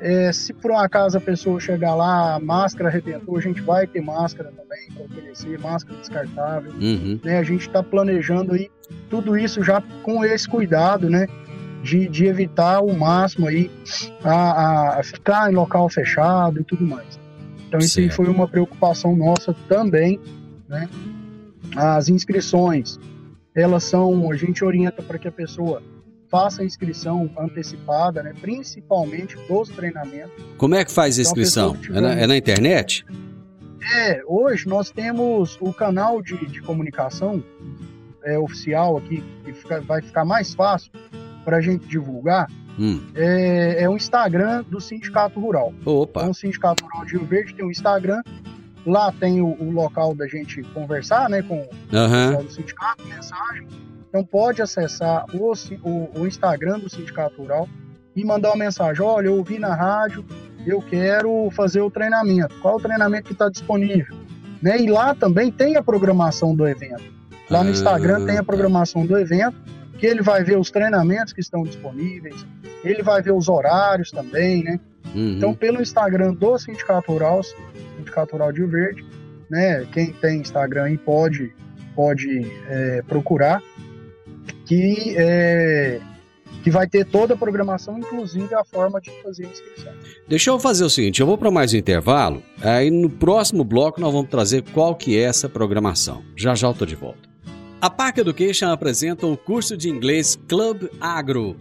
é, 0.00 0.32
se 0.32 0.52
por 0.52 0.72
um 0.72 0.78
acaso 0.78 1.16
a 1.16 1.20
pessoa 1.20 1.60
chegar 1.60 1.94
lá, 1.94 2.34
a 2.34 2.40
máscara 2.40 2.88
arrebentou, 2.88 3.36
a 3.36 3.40
gente 3.40 3.60
vai 3.60 3.86
ter 3.86 4.00
máscara 4.00 4.50
também 4.50 4.90
para 4.92 5.04
oferecer, 5.04 5.58
máscara 5.60 5.98
descartável. 5.98 6.72
Uhum. 6.72 7.20
Né? 7.22 7.38
A 7.38 7.42
gente 7.44 7.68
está 7.68 7.82
planejando 7.84 8.54
aí 8.54 8.68
tudo 9.08 9.36
isso 9.36 9.62
já 9.62 9.80
com 10.02 10.24
esse 10.24 10.48
cuidado, 10.48 11.08
né? 11.08 11.28
De, 11.82 12.08
de 12.08 12.26
evitar 12.26 12.80
o 12.80 12.92
máximo 12.92 13.46
aí 13.46 13.70
a, 14.24 14.98
a 14.98 15.02
ficar 15.04 15.50
em 15.50 15.54
local 15.54 15.88
fechado 15.88 16.60
e 16.60 16.64
tudo 16.64 16.84
mais. 16.84 17.18
Então 17.68 17.78
isso 17.78 18.00
aí 18.00 18.10
foi 18.10 18.26
uma 18.26 18.48
preocupação 18.48 19.14
nossa 19.14 19.54
também, 19.68 20.18
né? 20.68 20.88
As 21.78 22.08
inscrições, 22.08 22.98
elas 23.54 23.84
são, 23.84 24.32
a 24.32 24.36
gente 24.36 24.64
orienta 24.64 25.00
para 25.00 25.16
que 25.16 25.28
a 25.28 25.30
pessoa 25.30 25.80
faça 26.28 26.62
a 26.62 26.64
inscrição 26.64 27.30
antecipada, 27.38 28.20
né, 28.20 28.32
principalmente 28.40 29.36
dos 29.46 29.68
treinamentos. 29.68 30.44
Como 30.56 30.74
é 30.74 30.84
que 30.84 30.90
faz 30.90 31.20
a 31.20 31.22
inscrição? 31.22 31.76
Então, 31.80 31.94
a 31.94 31.98
é, 31.98 32.00
na, 32.00 32.12
é, 32.14 32.26
na, 32.26 32.36
internet? 32.36 33.06
É, 33.94 34.24
hoje 34.26 34.66
nós 34.66 34.90
temos 34.90 35.56
o 35.60 35.72
canal 35.72 36.20
de, 36.20 36.36
de 36.46 36.60
comunicação 36.62 37.44
é, 38.24 38.36
oficial 38.36 38.96
aqui, 38.96 39.22
que 39.44 39.52
fica, 39.52 39.80
vai 39.80 40.02
ficar 40.02 40.24
mais 40.24 40.54
fácil 40.54 40.90
para 41.44 41.58
a 41.58 41.60
gente 41.60 41.86
divulgar. 41.86 42.50
Hum. 42.76 43.00
É, 43.14 43.84
é 43.84 43.88
o 43.88 43.94
Instagram 43.96 44.64
do 44.68 44.80
Sindicato 44.80 45.38
Rural. 45.38 45.72
Opa! 45.84 46.22
Então, 46.22 46.32
o 46.32 46.34
Sindicato 46.34 46.84
Rural 46.84 47.04
de 47.04 47.12
Rio 47.12 47.24
Verde 47.24 47.54
tem 47.54 47.64
o 47.64 47.70
Instagram, 47.70 48.20
lá 48.88 49.12
tem 49.12 49.40
o, 49.40 49.48
o 49.60 49.70
local 49.70 50.14
da 50.14 50.26
gente 50.26 50.62
conversar, 50.74 51.28
né, 51.28 51.42
com 51.42 51.56
uhum. 51.56 52.38
o 52.38 52.50
sindicato, 52.50 53.04
mensagem 53.06 53.66
então 54.08 54.24
pode 54.24 54.62
acessar 54.62 55.24
o, 55.34 55.52
o, 55.52 56.20
o 56.20 56.26
Instagram 56.26 56.78
do 56.78 56.88
Sindicato 56.88 57.40
Rural 57.40 57.68
e 58.16 58.24
mandar 58.24 58.50
uma 58.50 58.56
mensagem: 58.56 59.02
olha, 59.02 59.26
eu 59.26 59.36
ouvi 59.36 59.58
na 59.58 59.74
rádio, 59.74 60.24
eu 60.66 60.80
quero 60.82 61.50
fazer 61.52 61.80
o 61.80 61.90
treinamento. 61.90 62.54
Qual 62.60 62.76
o 62.76 62.80
treinamento 62.80 63.24
que 63.24 63.32
está 63.32 63.48
disponível? 63.48 64.16
Né? 64.62 64.80
E 64.80 64.90
lá 64.90 65.14
também 65.14 65.52
tem 65.52 65.76
a 65.76 65.82
programação 65.82 66.54
do 66.54 66.66
evento. 66.66 67.18
Lá 67.50 67.62
no 67.62 67.70
Instagram 67.70 68.26
tem 68.26 68.36
a 68.36 68.40
ah, 68.40 68.44
programação 68.44 69.06
do 69.06 69.16
evento, 69.16 69.56
que 69.98 70.06
ele 70.06 70.22
vai 70.22 70.44
ver 70.44 70.56
os 70.56 70.70
treinamentos 70.70 71.32
que 71.32 71.40
estão 71.40 71.64
disponíveis, 71.64 72.46
ele 72.84 73.02
vai 73.02 73.20
ver 73.20 73.32
os 73.32 73.48
horários 73.48 74.10
também, 74.10 74.62
né? 74.62 74.80
Uhum. 75.14 75.34
Então, 75.36 75.54
pelo 75.54 75.82
Instagram 75.82 76.34
do 76.34 76.56
Sindicato 76.58 77.12
Rural, 77.12 77.42
Sindicato 77.42 78.32
Rural 78.32 78.52
de 78.52 78.60
Rio 78.60 78.68
Verde, 78.70 79.04
né? 79.50 79.84
Quem 79.92 80.12
tem 80.12 80.40
Instagram 80.40 80.84
aí 80.84 80.98
pode, 80.98 81.52
pode 81.94 82.46
é, 82.68 83.02
procurar 83.02 83.62
que, 84.64 85.16
é, 85.16 86.00
que 86.62 86.70
vai 86.70 86.86
ter 86.86 87.04
toda 87.04 87.34
a 87.34 87.36
programação, 87.36 87.98
inclusive 87.98 88.54
a 88.54 88.64
forma 88.64 89.00
de 89.00 89.10
fazer 89.22 89.46
a 89.46 89.48
inscrição. 89.48 89.92
Deixa 90.28 90.50
eu 90.50 90.60
fazer 90.60 90.84
o 90.84 90.90
seguinte, 90.90 91.20
eu 91.20 91.26
vou 91.26 91.36
para 91.36 91.50
mais 91.50 91.72
um 91.74 91.76
intervalo, 91.76 92.42
aí 92.62 92.90
no 92.90 93.10
próximo 93.10 93.64
bloco 93.64 94.00
nós 94.00 94.12
vamos 94.12 94.30
trazer 94.30 94.62
qual 94.72 94.94
que 94.94 95.18
é 95.18 95.22
essa 95.22 95.48
programação. 95.48 96.22
Já 96.36 96.54
já 96.54 96.68
eu 96.68 96.74
tô 96.74 96.86
de 96.86 96.94
volta. 96.94 97.27
A 97.80 97.88
Park 97.88 98.18
Education 98.18 98.72
apresenta 98.72 99.24
o 99.24 99.36
curso 99.36 99.76
de 99.76 99.88
inglês 99.88 100.36
Club 100.48 100.88
Agro. 101.00 101.56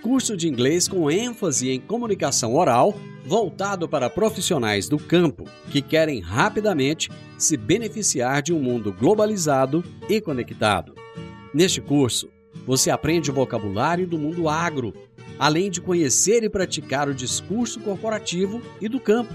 Curso 0.00 0.36
de 0.36 0.46
inglês 0.46 0.86
com 0.86 1.10
ênfase 1.10 1.70
em 1.70 1.80
comunicação 1.80 2.54
oral, 2.54 2.94
voltado 3.24 3.88
para 3.88 4.08
profissionais 4.08 4.88
do 4.88 4.96
campo 4.96 5.42
que 5.72 5.82
querem 5.82 6.20
rapidamente 6.20 7.10
se 7.36 7.56
beneficiar 7.56 8.42
de 8.42 8.54
um 8.54 8.60
mundo 8.60 8.92
globalizado 8.92 9.82
e 10.08 10.20
conectado. 10.20 10.94
Neste 11.52 11.80
curso, 11.80 12.28
você 12.64 12.88
aprende 12.88 13.32
o 13.32 13.34
vocabulário 13.34 14.06
do 14.06 14.16
mundo 14.16 14.48
agro, 14.48 14.94
além 15.36 15.68
de 15.68 15.80
conhecer 15.80 16.44
e 16.44 16.48
praticar 16.48 17.08
o 17.08 17.14
discurso 17.14 17.80
corporativo 17.80 18.62
e 18.80 18.88
do 18.88 19.00
campo. 19.00 19.34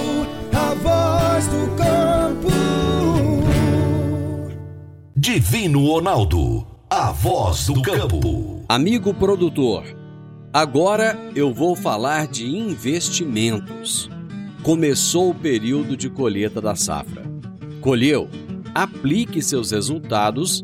a 0.52 0.74
voz 0.76 1.48
do 1.48 1.76
campo. 1.76 2.50
Divino 5.16 5.88
Ronaldo, 5.88 6.68
a 6.90 7.12
voz 7.12 7.66
do 7.66 7.82
campo. 7.82 8.64
Amigo 8.68 9.14
produtor, 9.14 9.84
agora 10.54 11.18
eu 11.36 11.54
vou 11.54 11.76
falar 11.76 12.28
de 12.28 12.46
investimentos. 12.46 14.10
Começou 14.62 15.32
o 15.32 15.36
período 15.36 15.98
de 15.98 16.10
colheita 16.10 16.62
da 16.62 16.76
safra. 16.76 17.24
Colheu? 17.82 18.30
Aplique 18.76 19.42
seus 19.42 19.72
resultados 19.72 20.64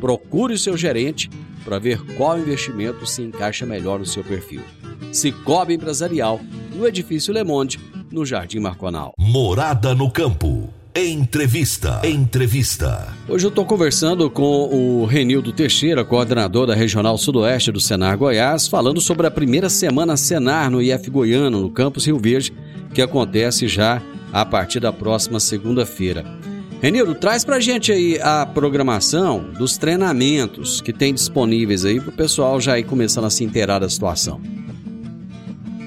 Procure 0.00 0.54
o 0.54 0.58
seu 0.58 0.76
gerente 0.76 1.30
para 1.64 1.78
ver 1.78 2.00
qual 2.16 2.38
investimento 2.38 3.06
se 3.06 3.22
encaixa 3.22 3.66
melhor 3.66 3.98
no 3.98 4.06
seu 4.06 4.24
perfil. 4.24 4.62
Cicobi 5.12 5.74
Empresarial, 5.74 6.40
no 6.74 6.86
Edifício 6.86 7.34
Le 7.34 7.44
Monde, 7.44 7.78
no 8.10 8.24
Jardim 8.24 8.60
Marconal. 8.60 9.12
Morada 9.18 9.94
no 9.94 10.10
Campo. 10.10 10.70
Entrevista. 10.94 12.00
Entrevista. 12.04 13.14
Hoje 13.28 13.46
eu 13.46 13.50
estou 13.50 13.64
conversando 13.64 14.28
com 14.28 14.68
o 15.02 15.04
Renildo 15.04 15.52
Teixeira, 15.52 16.04
coordenador 16.04 16.66
da 16.66 16.74
Regional 16.74 17.16
Sudoeste 17.16 17.70
do 17.70 17.80
Senar 17.80 18.18
Goiás, 18.18 18.66
falando 18.66 19.00
sobre 19.00 19.26
a 19.26 19.30
primeira 19.30 19.68
semana 19.68 20.16
Senar 20.16 20.68
no 20.68 20.82
IF 20.82 21.08
Goiano, 21.08 21.60
no 21.60 21.70
campus 21.70 22.06
Rio 22.06 22.18
Verde, 22.18 22.52
que 22.92 23.00
acontece 23.00 23.68
já 23.68 24.02
a 24.32 24.44
partir 24.44 24.80
da 24.80 24.92
próxima 24.92 25.38
segunda-feira. 25.38 26.39
Renildo, 26.82 27.14
traz 27.14 27.44
pra 27.44 27.60
gente 27.60 27.92
aí 27.92 28.18
a 28.22 28.46
programação 28.46 29.52
dos 29.52 29.76
treinamentos 29.76 30.80
que 30.80 30.94
tem 30.94 31.12
disponíveis 31.12 31.84
aí 31.84 32.00
para 32.00 32.08
o 32.08 32.12
pessoal 32.12 32.58
já 32.58 32.78
ir 32.78 32.84
começando 32.84 33.26
a 33.26 33.30
se 33.30 33.44
inteirar 33.44 33.80
da 33.80 33.88
situação. 33.88 34.40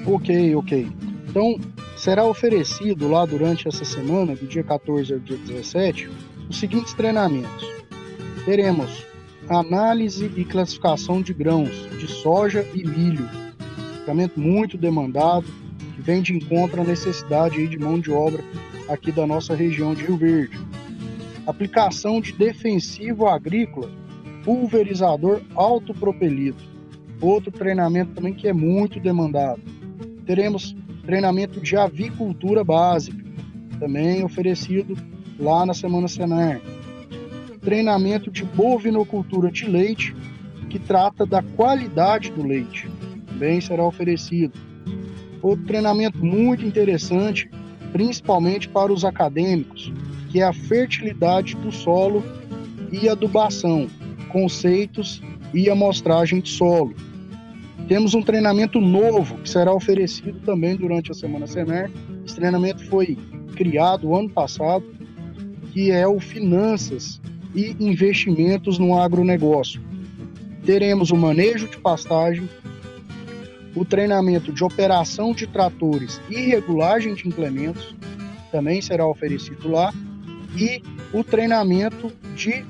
Ok, 0.06 0.54
ok. 0.54 0.86
Então, 1.28 1.58
será 1.96 2.24
oferecido 2.24 3.08
lá 3.08 3.26
durante 3.26 3.66
essa 3.66 3.84
semana, 3.84 4.36
do 4.36 4.46
dia 4.46 4.62
14 4.62 5.14
ao 5.14 5.18
dia 5.18 5.36
17, 5.36 6.08
os 6.48 6.60
seguintes 6.60 6.94
treinamentos. 6.94 7.66
Teremos 8.44 9.04
análise 9.48 10.30
e 10.36 10.44
classificação 10.44 11.20
de 11.20 11.34
grãos 11.34 11.72
de 11.98 12.06
soja 12.06 12.64
e 12.72 12.86
milho, 12.86 13.28
treinamento 14.04 14.38
muito 14.38 14.78
demandado, 14.78 15.46
que 15.96 16.02
vem 16.02 16.22
de 16.22 16.32
encontro 16.34 16.82
à 16.82 16.84
necessidade 16.84 17.66
de 17.66 17.78
mão 17.78 17.98
de 17.98 18.12
obra 18.12 18.44
aqui 18.88 19.10
da 19.10 19.26
nossa 19.26 19.56
região 19.56 19.92
de 19.92 20.04
Rio 20.04 20.16
Verde. 20.16 20.63
Aplicação 21.46 22.20
de 22.20 22.32
defensivo 22.32 23.26
agrícola, 23.26 23.90
pulverizador 24.44 25.42
autopropelido. 25.54 26.56
Outro 27.20 27.50
treinamento 27.50 28.12
também 28.12 28.34
que 28.34 28.48
é 28.48 28.52
muito 28.52 28.98
demandado. 28.98 29.60
Teremos 30.26 30.74
treinamento 31.04 31.60
de 31.60 31.76
avicultura 31.76 32.64
básica, 32.64 33.22
também 33.78 34.24
oferecido 34.24 34.96
lá 35.38 35.66
na 35.66 35.74
Semana 35.74 36.08
Senar. 36.08 36.60
Treinamento 37.60 38.30
de 38.30 38.44
bovinocultura 38.44 39.50
de 39.50 39.66
leite, 39.66 40.14
que 40.70 40.78
trata 40.78 41.26
da 41.26 41.42
qualidade 41.42 42.30
do 42.30 42.42
leite, 42.42 42.90
também 43.26 43.60
será 43.60 43.84
oferecido. 43.84 44.58
Outro 45.42 45.66
treinamento 45.66 46.24
muito 46.24 46.64
interessante, 46.64 47.50
principalmente 47.92 48.68
para 48.68 48.92
os 48.92 49.04
acadêmicos, 49.04 49.92
que 50.34 50.40
é 50.40 50.42
a 50.42 50.52
fertilidade 50.52 51.54
do 51.54 51.70
solo 51.70 52.20
e 52.90 53.08
adubação, 53.08 53.88
conceitos 54.30 55.22
e 55.54 55.70
amostragem 55.70 56.40
de 56.40 56.48
solo. 56.48 56.92
Temos 57.86 58.14
um 58.14 58.20
treinamento 58.20 58.80
novo 58.80 59.38
que 59.38 59.48
será 59.48 59.72
oferecido 59.72 60.40
também 60.40 60.74
durante 60.74 61.12
a 61.12 61.14
Semana 61.14 61.46
Senar. 61.46 61.88
Esse 62.26 62.34
treinamento 62.34 62.84
foi 62.86 63.16
criado 63.54 64.12
ano 64.12 64.28
passado, 64.28 64.84
que 65.72 65.92
é 65.92 66.04
o 66.04 66.18
Finanças 66.18 67.20
e 67.54 67.76
Investimentos 67.78 68.76
no 68.76 68.98
Agronegócio. 68.98 69.80
Teremos 70.66 71.12
o 71.12 71.16
manejo 71.16 71.68
de 71.68 71.76
pastagem, 71.76 72.48
o 73.72 73.84
treinamento 73.84 74.52
de 74.52 74.64
operação 74.64 75.32
de 75.32 75.46
tratores 75.46 76.20
e 76.28 76.40
regulagem 76.40 77.14
de 77.14 77.28
implementos, 77.28 77.94
também 78.50 78.82
será 78.82 79.06
oferecido 79.06 79.68
lá, 79.68 79.92
e 80.56 80.82
o 81.12 81.22
treinamento 81.22 82.12
de 82.34 82.64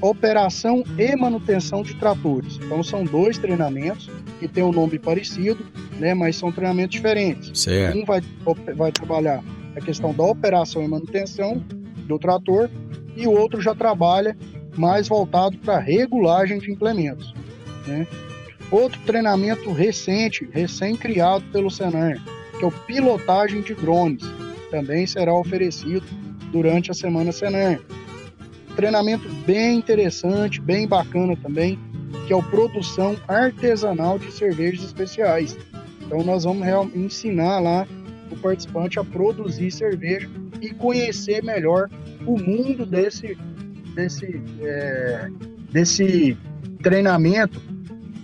operação 0.00 0.82
e 0.98 1.14
manutenção 1.14 1.82
de 1.82 1.94
tratores. 1.94 2.56
Então 2.56 2.82
são 2.82 3.04
dois 3.04 3.36
treinamentos 3.36 4.10
que 4.38 4.48
têm 4.48 4.64
um 4.64 4.72
nome 4.72 4.98
parecido, 4.98 5.64
né, 5.98 6.14
mas 6.14 6.36
são 6.36 6.50
treinamentos 6.50 6.96
diferentes. 6.96 7.60
Certo. 7.60 7.98
Um 7.98 8.04
vai, 8.04 8.22
vai 8.74 8.90
trabalhar 8.90 9.44
a 9.76 9.80
questão 9.80 10.14
da 10.14 10.24
operação 10.24 10.82
e 10.82 10.88
manutenção 10.88 11.62
do 12.06 12.18
trator 12.18 12.70
e 13.16 13.26
o 13.26 13.32
outro 13.32 13.60
já 13.60 13.74
trabalha 13.74 14.36
mais 14.76 15.08
voltado 15.08 15.58
para 15.58 15.78
regulagem 15.78 16.58
de 16.58 16.70
implementos. 16.70 17.34
Né? 17.86 18.06
Outro 18.70 19.00
treinamento 19.04 19.72
recente, 19.72 20.48
recém-criado 20.52 21.44
pelo 21.52 21.70
Senar, 21.70 22.22
que 22.58 22.64
é 22.64 22.66
o 22.66 22.70
pilotagem 22.70 23.60
de 23.60 23.74
drones, 23.74 24.22
também 24.70 25.06
será 25.06 25.34
oferecido 25.34 26.06
durante 26.50 26.90
a 26.90 26.94
Semana 26.94 27.32
Senar 27.32 27.80
treinamento 28.80 29.28
bem 29.46 29.76
interessante, 29.76 30.60
bem 30.60 30.88
bacana 30.88 31.36
também, 31.36 31.78
que 32.26 32.32
é 32.32 32.36
o 32.36 32.42
produção 32.42 33.14
artesanal 33.28 34.18
de 34.18 34.32
cervejas 34.32 34.84
especiais. 34.84 35.56
Então 36.00 36.22
nós 36.24 36.44
vamos 36.44 36.66
ensinar 36.94 37.60
lá 37.60 37.86
o 38.30 38.36
participante 38.36 38.98
a 38.98 39.04
produzir 39.04 39.70
cerveja 39.70 40.30
e 40.62 40.70
conhecer 40.70 41.42
melhor 41.42 41.90
o 42.26 42.38
mundo 42.38 42.86
desse 42.86 43.36
desse 43.94 44.40
é, 44.62 45.28
desse 45.70 46.38
treinamento 46.82 47.60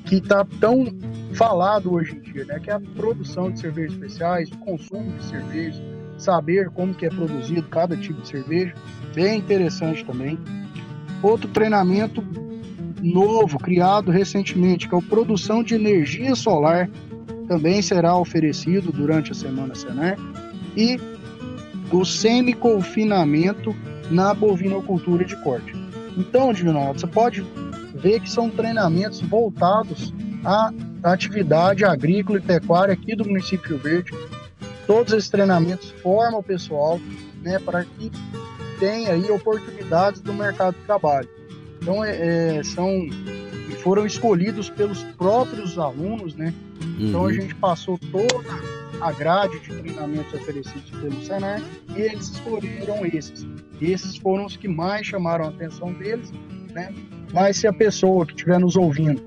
que 0.07 0.17
está 0.17 0.45
tão 0.59 0.87
falado 1.35 1.93
hoje 1.93 2.17
em 2.17 2.21
dia, 2.21 2.45
né? 2.45 2.61
Que 2.61 2.71
é 2.71 2.75
a 2.75 2.81
produção 2.81 3.51
de 3.51 3.61
cervejas 3.61 3.93
especiais, 3.93 4.51
o 4.51 4.57
consumo 4.59 5.11
de 5.19 5.25
cerveja, 5.25 5.83
saber 6.19 6.71
como 6.71 6.95
que 6.95 7.07
é 7.07 7.11
produzido 7.11 7.63
cada 7.65 7.97
tipo 7.97 8.21
de 8.21 8.29
cerveja 8.29 8.75
bem 9.15 9.39
interessante 9.39 10.05
também. 10.05 10.39
Outro 11.23 11.49
treinamento 11.49 12.23
novo, 13.03 13.59
criado 13.59 14.11
recentemente, 14.11 14.89
que 14.89 14.95
é 14.95 14.99
a 14.99 15.03
produção 15.03 15.63
de 15.63 15.75
energia 15.75 16.35
solar, 16.35 16.89
também 17.49 17.81
será 17.81 18.17
oferecido 18.17 18.93
durante 18.93 19.33
a 19.33 19.35
Semana 19.35 19.75
Senar. 19.75 20.17
E 20.77 21.01
o 21.91 22.05
semi-confinamento 22.05 23.75
na 24.11 24.35
bovinocultura 24.35 25.25
de 25.25 25.37
corte. 25.43 25.73
Então, 26.17 26.53
Divinaldo, 26.53 27.01
você 27.01 27.07
pode 27.07 27.45
ver 27.95 28.21
que 28.21 28.31
são 28.31 28.51
treinamentos 28.51 29.21
voltados 29.21 30.13
à 30.45 30.73
atividade 31.03 31.85
agrícola 31.85 32.39
e 32.39 32.43
pecuária 32.43 32.93
aqui 32.93 33.15
do 33.15 33.25
município 33.25 33.79
Verde. 33.79 34.13
Todos 34.87 35.13
esses 35.13 35.29
treinamentos 35.29 35.91
formam 36.03 36.41
o 36.41 36.43
pessoal 36.43 37.01
né, 37.43 37.59
para 37.59 37.85
que 37.85 38.11
tem 38.79 39.09
aí 39.09 39.31
oportunidades 39.31 40.21
do 40.21 40.33
mercado 40.33 40.75
de 40.75 40.83
trabalho. 40.83 41.29
Então, 41.81 42.05
é, 42.05 42.59
é 42.59 42.63
são 42.63 43.09
foram 43.87 44.05
escolhidos 44.05 44.69
pelos 44.69 45.05
próprios 45.17 45.79
alunos, 45.79 46.35
né? 46.35 46.53
Uhum. 46.83 46.97
Então 46.99 47.21
a 47.21 47.25
uhum. 47.27 47.33
gente 47.33 47.55
passou 47.55 47.97
toda 48.11 48.61
a 49.01 49.13
grade 49.13 49.61
de 49.61 49.69
treinamentos 49.69 50.35
oferecidos 50.35 50.91
pelo 50.91 51.25
Senar 51.25 51.63
e 51.95 52.01
eles 52.01 52.31
escolheram 52.31 53.07
esses. 53.07 53.47
Esses 53.81 54.17
foram 54.17 54.47
os 54.47 54.57
que 54.57 54.67
mais 54.67 55.07
chamaram 55.07 55.45
a 55.45 55.49
atenção 55.51 55.93
deles, 55.93 56.33
né? 56.73 56.93
Mas 57.33 57.59
se 57.59 57.69
a 57.69 57.73
pessoa 57.73 58.27
que 58.27 58.33
estiver 58.33 58.59
nos 58.59 58.75
ouvindo 58.75 59.23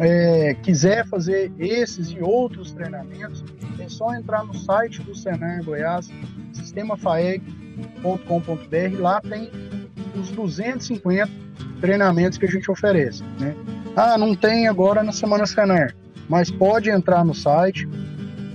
é, 0.00 0.54
quiser 0.64 1.06
fazer 1.06 1.52
esses 1.56 2.08
e 2.10 2.18
outros 2.20 2.72
treinamentos, 2.72 3.44
é 3.78 3.88
só 3.88 4.14
entrar 4.14 4.44
no 4.44 4.54
site 4.54 5.02
do 5.02 5.14
Senar 5.14 5.62
Goiás, 5.64 6.10
Sistema 6.52 6.96
FAEG, 6.96 7.42
com.br 8.02 9.00
Lá 9.00 9.20
tem 9.20 9.50
os 10.18 10.30
250 10.30 11.30
treinamentos 11.80 12.38
que 12.38 12.46
a 12.46 12.50
gente 12.50 12.70
oferece. 12.70 13.22
Né? 13.38 13.54
Ah, 13.94 14.16
não 14.16 14.34
tem 14.34 14.68
agora 14.68 15.02
na 15.02 15.12
Semana 15.12 15.46
Senar, 15.46 15.94
mas 16.28 16.50
pode 16.50 16.90
entrar 16.90 17.24
no 17.24 17.34
site, 17.34 17.88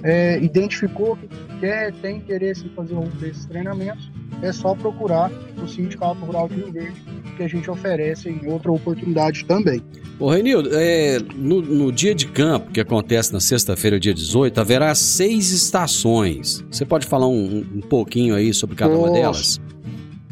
é, 0.03 0.39
identificou 0.39 1.15
que 1.15 1.27
quer, 1.59 1.93
tem 1.93 2.17
interesse 2.17 2.65
em 2.65 2.69
fazer 2.69 2.95
um 2.95 3.07
desses 3.07 3.45
treinamentos, 3.45 4.11
é 4.41 4.51
só 4.51 4.73
procurar 4.73 5.31
o 5.61 5.67
Sindicato 5.67 6.19
Rural 6.25 6.49
de 6.49 6.55
Rio 6.55 6.71
Verde, 6.71 7.01
que 7.31 7.43
a 7.43 7.47
gente 7.47 7.69
oferece 7.69 8.29
em 8.29 8.47
outra 8.47 8.71
oportunidade 8.71 9.45
também. 9.45 9.81
Ô 10.19 10.29
Renildo, 10.29 10.69
é, 10.73 11.19
no, 11.35 11.61
no, 11.61 11.91
dia 11.91 12.13
de 12.13 12.27
campo, 12.27 12.71
que 12.71 12.79
acontece 12.79 13.33
na 13.33 13.39
sexta-feira, 13.39 13.99
dia 13.99 14.13
18, 14.13 14.59
haverá 14.59 14.93
seis 14.93 15.51
estações. 15.51 16.63
Você 16.69 16.85
pode 16.85 17.07
falar 17.07 17.27
um, 17.27 17.65
um 17.73 17.81
pouquinho 17.81 18.35
aí 18.35 18.53
sobre 18.53 18.75
cada 18.75 18.93
Posso. 18.93 19.03
uma 19.03 19.11
delas? 19.11 19.61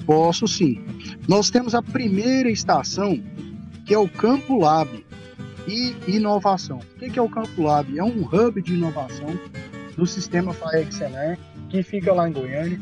Posso 0.06 0.48
sim. 0.48 0.80
Nós 1.28 1.50
temos 1.50 1.74
a 1.74 1.82
primeira 1.82 2.52
estação, 2.52 3.20
que 3.86 3.94
é 3.94 3.98
o 3.98 4.08
Campo 4.08 4.60
Lab 4.60 4.90
e 5.68 5.96
inovação. 6.08 6.80
O 6.96 7.10
que 7.10 7.18
é 7.18 7.22
o 7.22 7.30
Campo 7.30 7.64
Lab? 7.64 7.98
É 7.98 8.04
um 8.04 8.24
hub 8.24 8.62
de 8.62 8.74
inovação 8.74 9.40
do 9.98 10.06
sistema 10.06 10.54
FAEG 10.54 10.94
Senar, 10.94 11.38
que 11.70 11.84
fica 11.84 12.14
lá 12.14 12.30
em 12.30 12.34
Goiânia, 12.34 12.80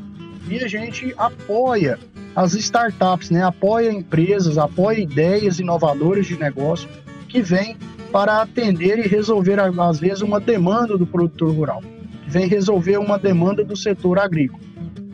e 0.50 0.64
a 0.64 0.68
gente 0.68 1.14
apoia 1.18 2.00
as 2.38 2.54
startups, 2.54 3.32
né? 3.32 3.42
apoia 3.42 3.92
empresas, 3.92 4.60
apoia 4.60 5.00
ideias 5.00 5.60
inovadoras 5.60 6.28
de 6.28 6.38
negócio 6.38 6.88
que 7.28 7.42
vêm 7.42 7.76
para 8.12 8.44
atender 8.44 9.00
e 9.00 9.08
resolver, 9.08 9.60
às 9.60 10.00
vezes, 10.00 10.22
uma 10.22 10.40
demanda 10.40 10.96
do 10.96 11.08
produtor 11.08 11.52
rural, 11.52 11.82
que 12.24 12.30
vem 12.30 12.48
resolver 12.48 13.00
uma 13.00 13.18
demanda 13.18 13.64
do 13.64 13.76
setor 13.76 14.20
agrícola. 14.20 14.62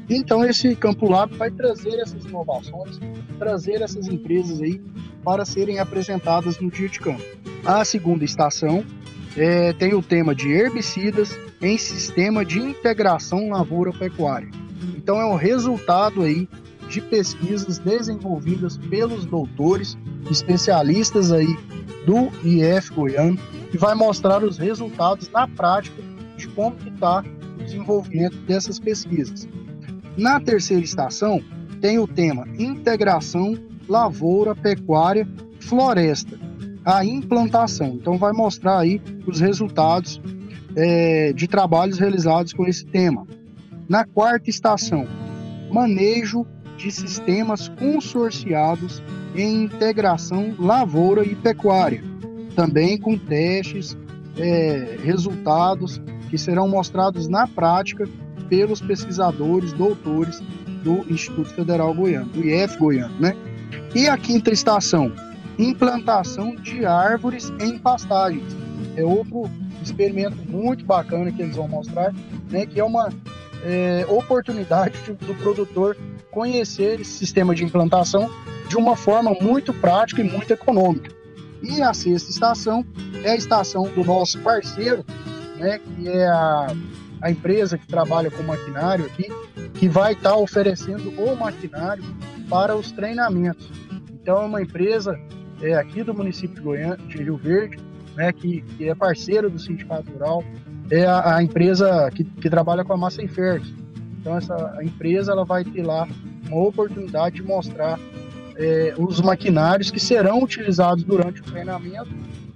Então, 0.09 0.43
esse 0.43 0.75
Campo 0.75 1.09
Lab 1.09 1.33
vai 1.37 1.49
trazer 1.49 1.97
essas 2.01 2.25
inovações, 2.25 2.99
trazer 3.39 3.81
essas 3.81 4.09
empresas 4.09 4.61
aí 4.61 4.81
para 5.23 5.45
serem 5.45 5.79
apresentadas 5.79 6.59
no 6.59 6.69
dia 6.69 6.89
de 6.89 6.99
campo. 6.99 7.23
A 7.63 7.85
segunda 7.85 8.25
estação 8.25 8.83
é, 9.37 9.71
tem 9.71 9.93
o 9.93 10.03
tema 10.03 10.35
de 10.35 10.51
herbicidas 10.51 11.39
em 11.61 11.77
sistema 11.77 12.43
de 12.43 12.59
integração 12.59 13.49
lavoura-pecuária. 13.49 14.49
Então 14.97 15.21
é 15.21 15.25
um 15.25 15.35
resultado 15.35 16.21
aí 16.23 16.49
de 16.93 17.01
pesquisas 17.01 17.79
desenvolvidas 17.79 18.77
pelos 18.77 19.25
doutores, 19.25 19.97
especialistas 20.29 21.31
aí 21.31 21.57
do 22.05 22.27
IF 22.47 22.93
Goiano, 22.93 23.39
que 23.71 23.77
vai 23.79 23.95
mostrar 23.95 24.43
os 24.43 24.59
resultados 24.59 25.27
na 25.29 25.47
prática 25.47 26.03
de 26.37 26.47
como 26.49 26.75
está 26.85 27.23
o 27.59 27.63
desenvolvimento 27.63 28.37
dessas 28.41 28.77
pesquisas. 28.77 29.47
Na 30.15 30.39
terceira 30.39 30.83
estação 30.83 31.43
tem 31.81 31.97
o 31.97 32.07
tema 32.07 32.47
integração 32.59 33.57
lavoura, 33.89 34.55
pecuária, 34.55 35.27
floresta, 35.61 36.39
a 36.85 37.03
implantação. 37.03 37.95
Então 37.95 38.19
vai 38.19 38.33
mostrar 38.33 38.77
aí 38.77 39.01
os 39.25 39.39
resultados 39.39 40.21
é, 40.75 41.33
de 41.33 41.47
trabalhos 41.47 41.97
realizados 41.97 42.53
com 42.53 42.67
esse 42.67 42.85
tema. 42.85 43.25
Na 43.89 44.05
quarta 44.05 44.47
estação, 44.49 45.07
manejo 45.71 46.45
de 46.83 46.91
sistemas 46.91 47.69
consorciados 47.69 49.01
em 49.33 49.63
integração 49.63 50.53
lavoura 50.59 51.23
e 51.25 51.33
pecuária, 51.33 52.03
também 52.57 52.97
com 52.97 53.17
testes, 53.17 53.97
é, 54.37 54.97
resultados 55.01 56.01
que 56.29 56.37
serão 56.37 56.67
mostrados 56.67 57.29
na 57.29 57.47
prática 57.47 58.05
pelos 58.49 58.81
pesquisadores, 58.81 59.71
doutores 59.71 60.41
do 60.83 61.09
Instituto 61.09 61.53
Federal 61.53 61.93
Goiano, 61.93 62.25
do 62.25 62.45
IF 62.45 62.77
Goiano, 62.77 63.17
né? 63.17 63.33
E 63.95 64.09
a 64.09 64.17
quinta 64.17 64.51
estação, 64.51 65.13
implantação 65.57 66.53
de 66.55 66.85
árvores 66.85 67.53
em 67.61 67.77
pastagens. 67.79 68.57
É 68.97 69.05
outro 69.05 69.49
experimento 69.81 70.35
muito 70.49 70.83
bacana 70.83 71.31
que 71.31 71.41
eles 71.41 71.55
vão 71.55 71.69
mostrar, 71.69 72.13
né? 72.51 72.65
Que 72.65 72.81
é 72.81 72.83
uma 72.83 73.09
é, 73.63 74.05
oportunidade 74.09 74.97
do 75.25 75.33
produtor 75.35 75.95
conhecer 76.33 76.99
esse 76.99 77.11
sistema 77.11 77.53
de 77.53 77.63
implantação 77.63 78.29
de 78.67 78.75
uma 78.75 78.95
forma 78.95 79.35
muito 79.39 79.73
prática 79.73 80.21
e 80.21 80.23
muito 80.23 80.51
econômica. 80.51 81.11
E 81.61 81.81
a 81.81 81.93
sexta 81.93 82.29
estação 82.29 82.85
é 83.23 83.31
a 83.31 83.35
estação 83.35 83.83
do 83.83 84.03
nosso 84.03 84.39
parceiro, 84.39 85.05
né, 85.57 85.79
que 85.79 86.09
é 86.09 86.27
a, 86.27 86.67
a 87.21 87.31
empresa 87.31 87.77
que 87.77 87.87
trabalha 87.87 88.29
com 88.29 88.43
maquinário 88.43 89.05
aqui, 89.05 89.27
que 89.75 89.87
vai 89.87 90.13
estar 90.13 90.31
tá 90.31 90.35
oferecendo 90.35 91.09
o 91.21 91.35
maquinário 91.37 92.03
para 92.49 92.75
os 92.75 92.91
treinamentos. 92.91 93.71
Então, 94.11 94.41
é 94.41 94.45
uma 94.45 94.61
empresa 94.61 95.17
é, 95.61 95.75
aqui 95.75 96.03
do 96.03 96.13
município 96.13 96.55
de, 96.55 96.61
Goiânia, 96.61 96.97
de 96.97 97.23
Rio 97.23 97.37
Verde, 97.37 97.77
né, 98.15 98.31
que, 98.31 98.61
que 98.61 98.89
é 98.89 98.95
parceiro 98.95 99.49
do 99.49 99.59
Sindicato 99.59 100.11
Rural, 100.11 100.43
é 100.91 101.05
a, 101.05 101.37
a 101.37 101.43
empresa 101.43 102.09
que, 102.13 102.23
que, 102.23 102.49
trabalha 102.49 102.83
com 102.83 102.93
a 102.93 102.97
massa 102.97 103.23
infértil. 103.23 103.82
Então, 104.23 104.37
essa 104.37 104.79
empresa 104.81 105.33
ela 105.33 105.43
vai 105.43 105.65
ter 105.65 105.85
lá 105.85 106.07
uma 106.47 106.61
oportunidade 106.61 107.35
de 107.35 107.43
mostrar 107.43 107.99
é, 108.55 108.95
os 108.97 109.19
maquinários 109.19 109.91
que 109.91 109.99
serão 109.99 110.41
utilizados 110.41 111.03
durante 111.03 111.41
o 111.41 111.43
treinamento 111.43 112.09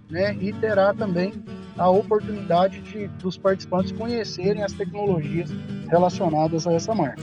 né, 0.09 0.33
e 0.39 0.53
terá 0.53 0.93
também 0.93 1.33
a 1.77 1.89
oportunidade 1.89 2.79
de, 2.79 3.07
dos 3.21 3.37
participantes 3.37 3.91
conhecerem 3.91 4.63
as 4.63 4.71
tecnologias 4.71 5.51
relacionadas 5.89 6.65
a 6.65 6.71
essa 6.71 6.95
marca. 6.95 7.21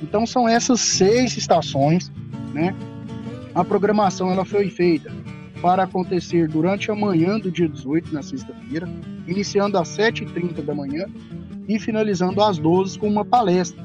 Então 0.00 0.24
são 0.24 0.48
essas 0.48 0.80
seis 0.80 1.36
estações, 1.36 2.08
né? 2.54 2.76
A 3.52 3.64
programação 3.64 4.30
ela 4.30 4.44
foi 4.44 4.70
feita 4.70 5.12
para 5.60 5.82
acontecer 5.82 6.46
durante 6.46 6.88
a 6.88 6.94
manhã 6.94 7.36
do 7.36 7.50
dia 7.50 7.68
18, 7.68 8.14
na 8.14 8.22
sexta-feira, 8.22 8.88
iniciando 9.26 9.76
às 9.76 9.88
7h30 9.88 10.62
da 10.62 10.72
manhã 10.74 11.06
e 11.68 11.78
finalizando 11.78 12.42
às 12.42 12.58
12 12.58 12.98
com 12.98 13.08
uma 13.08 13.24
palestra. 13.24 13.84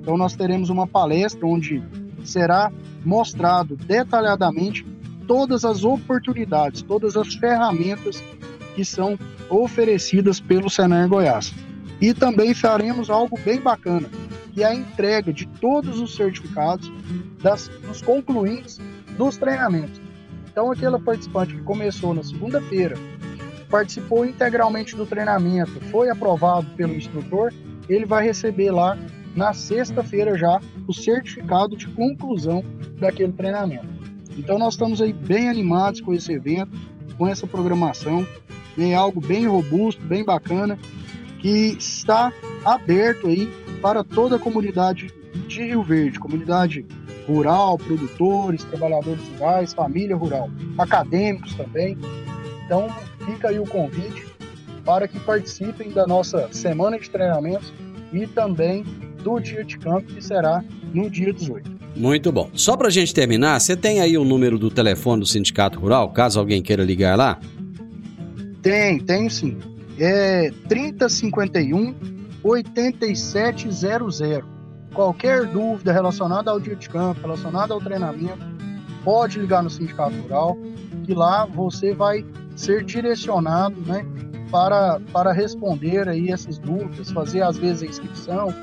Então 0.00 0.16
nós 0.16 0.34
teremos 0.34 0.70
uma 0.70 0.86
palestra 0.86 1.46
onde 1.46 1.82
será 2.24 2.72
mostrado 3.04 3.76
detalhadamente 3.76 4.86
todas 5.26 5.64
as 5.64 5.84
oportunidades, 5.84 6.82
todas 6.82 7.16
as 7.16 7.34
ferramentas 7.34 8.22
que 8.74 8.84
são 8.84 9.18
oferecidas 9.48 10.40
pelo 10.40 10.70
Senar 10.70 11.08
Goiás. 11.08 11.52
E 12.00 12.14
também 12.14 12.54
faremos 12.54 13.10
algo 13.10 13.38
bem 13.44 13.60
bacana, 13.60 14.08
que 14.52 14.62
é 14.62 14.66
a 14.66 14.74
entrega 14.74 15.32
de 15.32 15.46
todos 15.46 16.00
os 16.00 16.14
certificados 16.14 16.90
das, 17.42 17.68
dos 17.86 18.00
concluintes 18.00 18.80
dos 19.16 19.36
treinamentos. 19.36 20.00
Então, 20.50 20.72
aquele 20.72 20.98
participante 20.98 21.54
que 21.54 21.62
começou 21.62 22.14
na 22.14 22.22
segunda-feira, 22.22 22.96
participou 23.70 24.26
integralmente 24.26 24.96
do 24.96 25.06
treinamento, 25.06 25.80
foi 25.90 26.10
aprovado 26.10 26.66
pelo 26.76 26.94
instrutor, 26.94 27.52
ele 27.88 28.04
vai 28.04 28.24
receber 28.24 28.70
lá 28.70 28.98
na 29.34 29.54
sexta-feira 29.54 30.36
já 30.36 30.60
o 30.88 30.92
certificado 30.92 31.76
de 31.76 31.86
conclusão 31.88 32.64
daquele 32.98 33.32
treinamento. 33.32 33.86
Então, 34.36 34.58
nós 34.58 34.74
estamos 34.74 35.00
aí 35.00 35.12
bem 35.12 35.48
animados 35.48 36.00
com 36.00 36.12
esse 36.12 36.32
evento, 36.32 36.76
com 37.16 37.28
essa 37.28 37.46
programação 37.46 38.26
é 38.78 38.94
algo 38.94 39.20
bem 39.20 39.46
robusto, 39.46 40.02
bem 40.04 40.24
bacana, 40.24 40.78
que 41.38 41.76
está 41.78 42.32
aberto 42.64 43.26
aí 43.26 43.46
para 43.80 44.04
toda 44.04 44.36
a 44.36 44.38
comunidade 44.38 45.12
de 45.46 45.62
Rio 45.62 45.82
Verde, 45.82 46.18
comunidade 46.18 46.86
rural, 47.26 47.78
produtores, 47.78 48.64
trabalhadores 48.64 49.22
rurais, 49.28 49.72
família 49.72 50.16
rural, 50.16 50.50
acadêmicos 50.76 51.54
também. 51.54 51.96
Então, 52.64 52.88
fica 53.24 53.48
aí 53.48 53.58
o 53.58 53.64
convite 53.64 54.26
para 54.84 55.06
que 55.06 55.18
participem 55.20 55.90
da 55.90 56.06
nossa 56.06 56.48
semana 56.52 56.98
de 56.98 57.08
treinamentos 57.10 57.72
e 58.12 58.26
também 58.26 58.82
do 59.22 59.38
dia 59.38 59.64
de 59.64 59.78
campo, 59.78 60.12
que 60.12 60.22
será 60.24 60.64
no 60.92 61.08
dia 61.10 61.32
18. 61.32 61.70
Muito 61.96 62.32
bom. 62.32 62.50
Só 62.54 62.76
para 62.76 62.88
a 62.88 62.90
gente 62.90 63.12
terminar, 63.12 63.60
você 63.60 63.76
tem 63.76 64.00
aí 64.00 64.16
o 64.16 64.24
número 64.24 64.58
do 64.58 64.70
telefone 64.70 65.20
do 65.20 65.26
Sindicato 65.26 65.78
Rural, 65.78 66.10
caso 66.10 66.38
alguém 66.38 66.62
queira 66.62 66.82
ligar 66.82 67.16
lá? 67.16 67.38
Tem, 68.62 68.98
tem 68.98 69.28
sim. 69.28 69.58
É 69.98 70.50
3051 70.68 71.94
8700. 72.42 74.20
Qualquer 74.94 75.46
dúvida 75.46 75.92
relacionada 75.92 76.50
ao 76.50 76.58
dia 76.58 76.74
de 76.74 76.88
campo, 76.88 77.20
relacionada 77.20 77.72
ao 77.72 77.80
treinamento, 77.80 78.44
pode 79.04 79.38
ligar 79.38 79.62
no 79.62 79.70
Sindicato 79.70 80.16
Rural, 80.16 80.56
que 81.04 81.14
lá 81.14 81.44
você 81.44 81.94
vai 81.94 82.24
ser 82.56 82.84
direcionado 82.84 83.80
né, 83.82 84.04
para, 84.50 85.00
para 85.12 85.32
responder 85.32 86.08
aí 86.08 86.30
essas 86.30 86.58
dúvidas, 86.58 87.10
fazer 87.10 87.42
às 87.42 87.56
vezes 87.56 87.82
a 87.82 87.86
inscrição, 87.86 88.54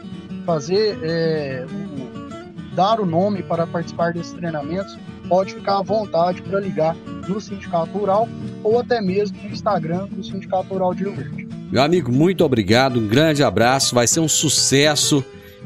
fazer 0.45 0.97
é, 1.01 1.65
o, 1.65 2.75
dar 2.75 2.99
o 2.99 3.05
nome 3.05 3.41
para 3.41 3.65
participar 3.65 4.13
desses 4.13 4.33
treinamentos, 4.33 4.97
pode 5.27 5.53
ficar 5.53 5.79
à 5.79 5.81
vontade 5.81 6.41
para 6.41 6.59
ligar 6.59 6.95
no 7.27 7.41
Sindicato 7.41 7.97
Rural 7.97 8.27
ou 8.63 8.79
até 8.79 9.01
mesmo 9.01 9.37
no 9.41 9.49
Instagram 9.49 10.07
do 10.07 10.23
Sindicato 10.23 10.69
Rural 10.69 10.93
de 10.93 11.03
Rio 11.03 11.15
Verde. 11.15 11.47
Meu 11.71 11.81
amigo, 11.81 12.11
muito 12.11 12.45
obrigado, 12.45 12.99
um 12.99 13.07
grande 13.07 13.43
abraço, 13.43 13.93
vai 13.93 14.07
ser 14.07 14.21
um 14.21 14.27
sucesso 14.27 15.23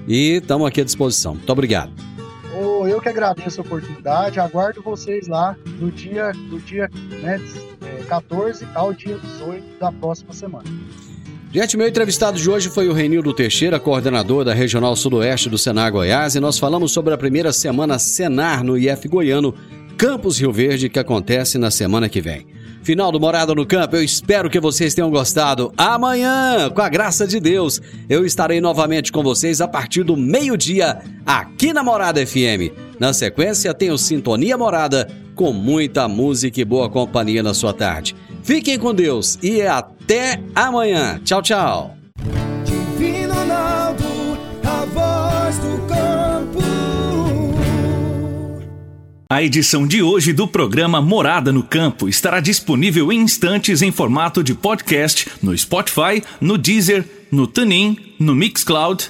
e 0.08 0.38
estamos 0.38 0.68
aqui 0.68 0.82
à 0.82 0.84
disposição. 0.84 1.36
Muito 1.36 1.52
obrigado. 1.52 1.92
Oh, 2.60 2.88
eu 2.88 3.00
que 3.00 3.10
agradeço 3.10 3.62
a 3.62 3.64
oportunidade, 3.64 4.40
aguardo 4.40 4.82
vocês 4.82 5.28
lá 5.28 5.56
no 5.80 5.92
dia, 5.92 6.32
do 6.32 6.60
dia 6.60 6.90
né, 7.22 7.40
14 8.12 8.66
é, 8.66 8.68
ao 8.76 8.94
dia 8.94 9.18
18 9.18 9.80
da 9.80 9.90
próxima 9.90 10.34
semana. 10.34 10.66
Gente, 11.54 11.78
meu 11.78 11.88
entrevistado 11.88 12.38
de 12.38 12.50
hoje 12.50 12.70
foi 12.70 12.90
o 12.90 12.94
Renildo 12.94 13.34
Teixeira, 13.34 13.80
coordenador 13.80 14.44
da 14.44 14.54
Regional 14.54 14.94
Sudoeste 14.98 15.50
do 15.50 15.58
Senar 15.58 15.92
Goiás, 15.94 16.36
e 16.36 16.40
nós 16.42 16.60
falamos 16.60 16.92
sobre 16.92 17.14
a 17.14 17.18
primeira 17.18 17.54
semana 17.54 17.98
Senar 17.98 18.66
no 18.66 18.78
IF 18.78 19.08
Goiano, 19.08 19.54
Campus 19.98 20.40
Rio 20.40 20.52
Verde, 20.52 20.90
que 20.90 21.00
acontece 21.00 21.58
na 21.58 21.72
semana 21.72 22.10
que 22.10 22.20
vem. 22.20 22.46
Final 22.84 23.12
do 23.14 23.20
Morada 23.20 23.56
no 23.56 23.66
Campo, 23.66 23.96
eu 23.96 24.04
espero 24.04 24.50
que 24.50 24.60
vocês 24.60 24.94
tenham 24.94 25.10
gostado. 25.10 25.72
Amanhã, 25.78 26.70
com 26.70 26.82
a 26.82 26.90
graça 26.90 27.26
de 27.26 27.40
Deus, 27.40 27.82
eu 28.10 28.26
estarei 28.26 28.60
novamente 28.60 29.12
com 29.12 29.24
vocês 29.24 29.62
a 29.62 29.68
partir 29.68 30.04
do 30.04 30.18
meio-dia, 30.18 31.00
aqui 31.26 31.72
na 31.72 31.84
Morada 31.84 32.26
FM. 32.26 32.91
Na 33.02 33.14
sequência, 33.14 33.74
tenho 33.74 33.98
Sintonia 33.98 34.56
Morada, 34.56 35.10
com 35.34 35.52
muita 35.52 36.08
música 36.08 36.62
e 36.62 36.64
boa 36.64 36.88
companhia 36.88 37.42
na 37.42 37.52
sua 37.52 37.74
tarde. 37.74 38.16
Fiquem 38.44 38.78
com 38.78 38.94
Deus 38.94 39.40
e 39.42 39.64
até 39.64 40.40
amanhã. 40.54 41.20
Tchau, 41.26 41.42
tchau. 41.42 41.98
Divino 42.64 43.34
Ronaldo, 43.34 44.04
a 44.64 44.86
voz 44.86 45.58
do 45.58 45.82
A 49.32 49.42
edição 49.42 49.88
de 49.88 50.04
hoje 50.04 50.32
do 50.32 50.48
programa 50.48 51.02
Morada 51.02 51.52
no 51.52 51.64
Campo 51.64 52.08
estará 52.08 52.40
disponível 52.40 53.12
em 53.12 53.22
instantes 53.22 53.82
em 53.82 53.90
formato 53.90 54.44
de 54.44 54.54
podcast 54.54 55.28
no 55.42 55.58
Spotify, 55.58 56.22
no 56.40 56.56
Deezer, 56.56 57.04
no 57.32 57.48
TuneIn, 57.48 57.98
no 58.20 58.36
Mixcloud, 58.36 59.10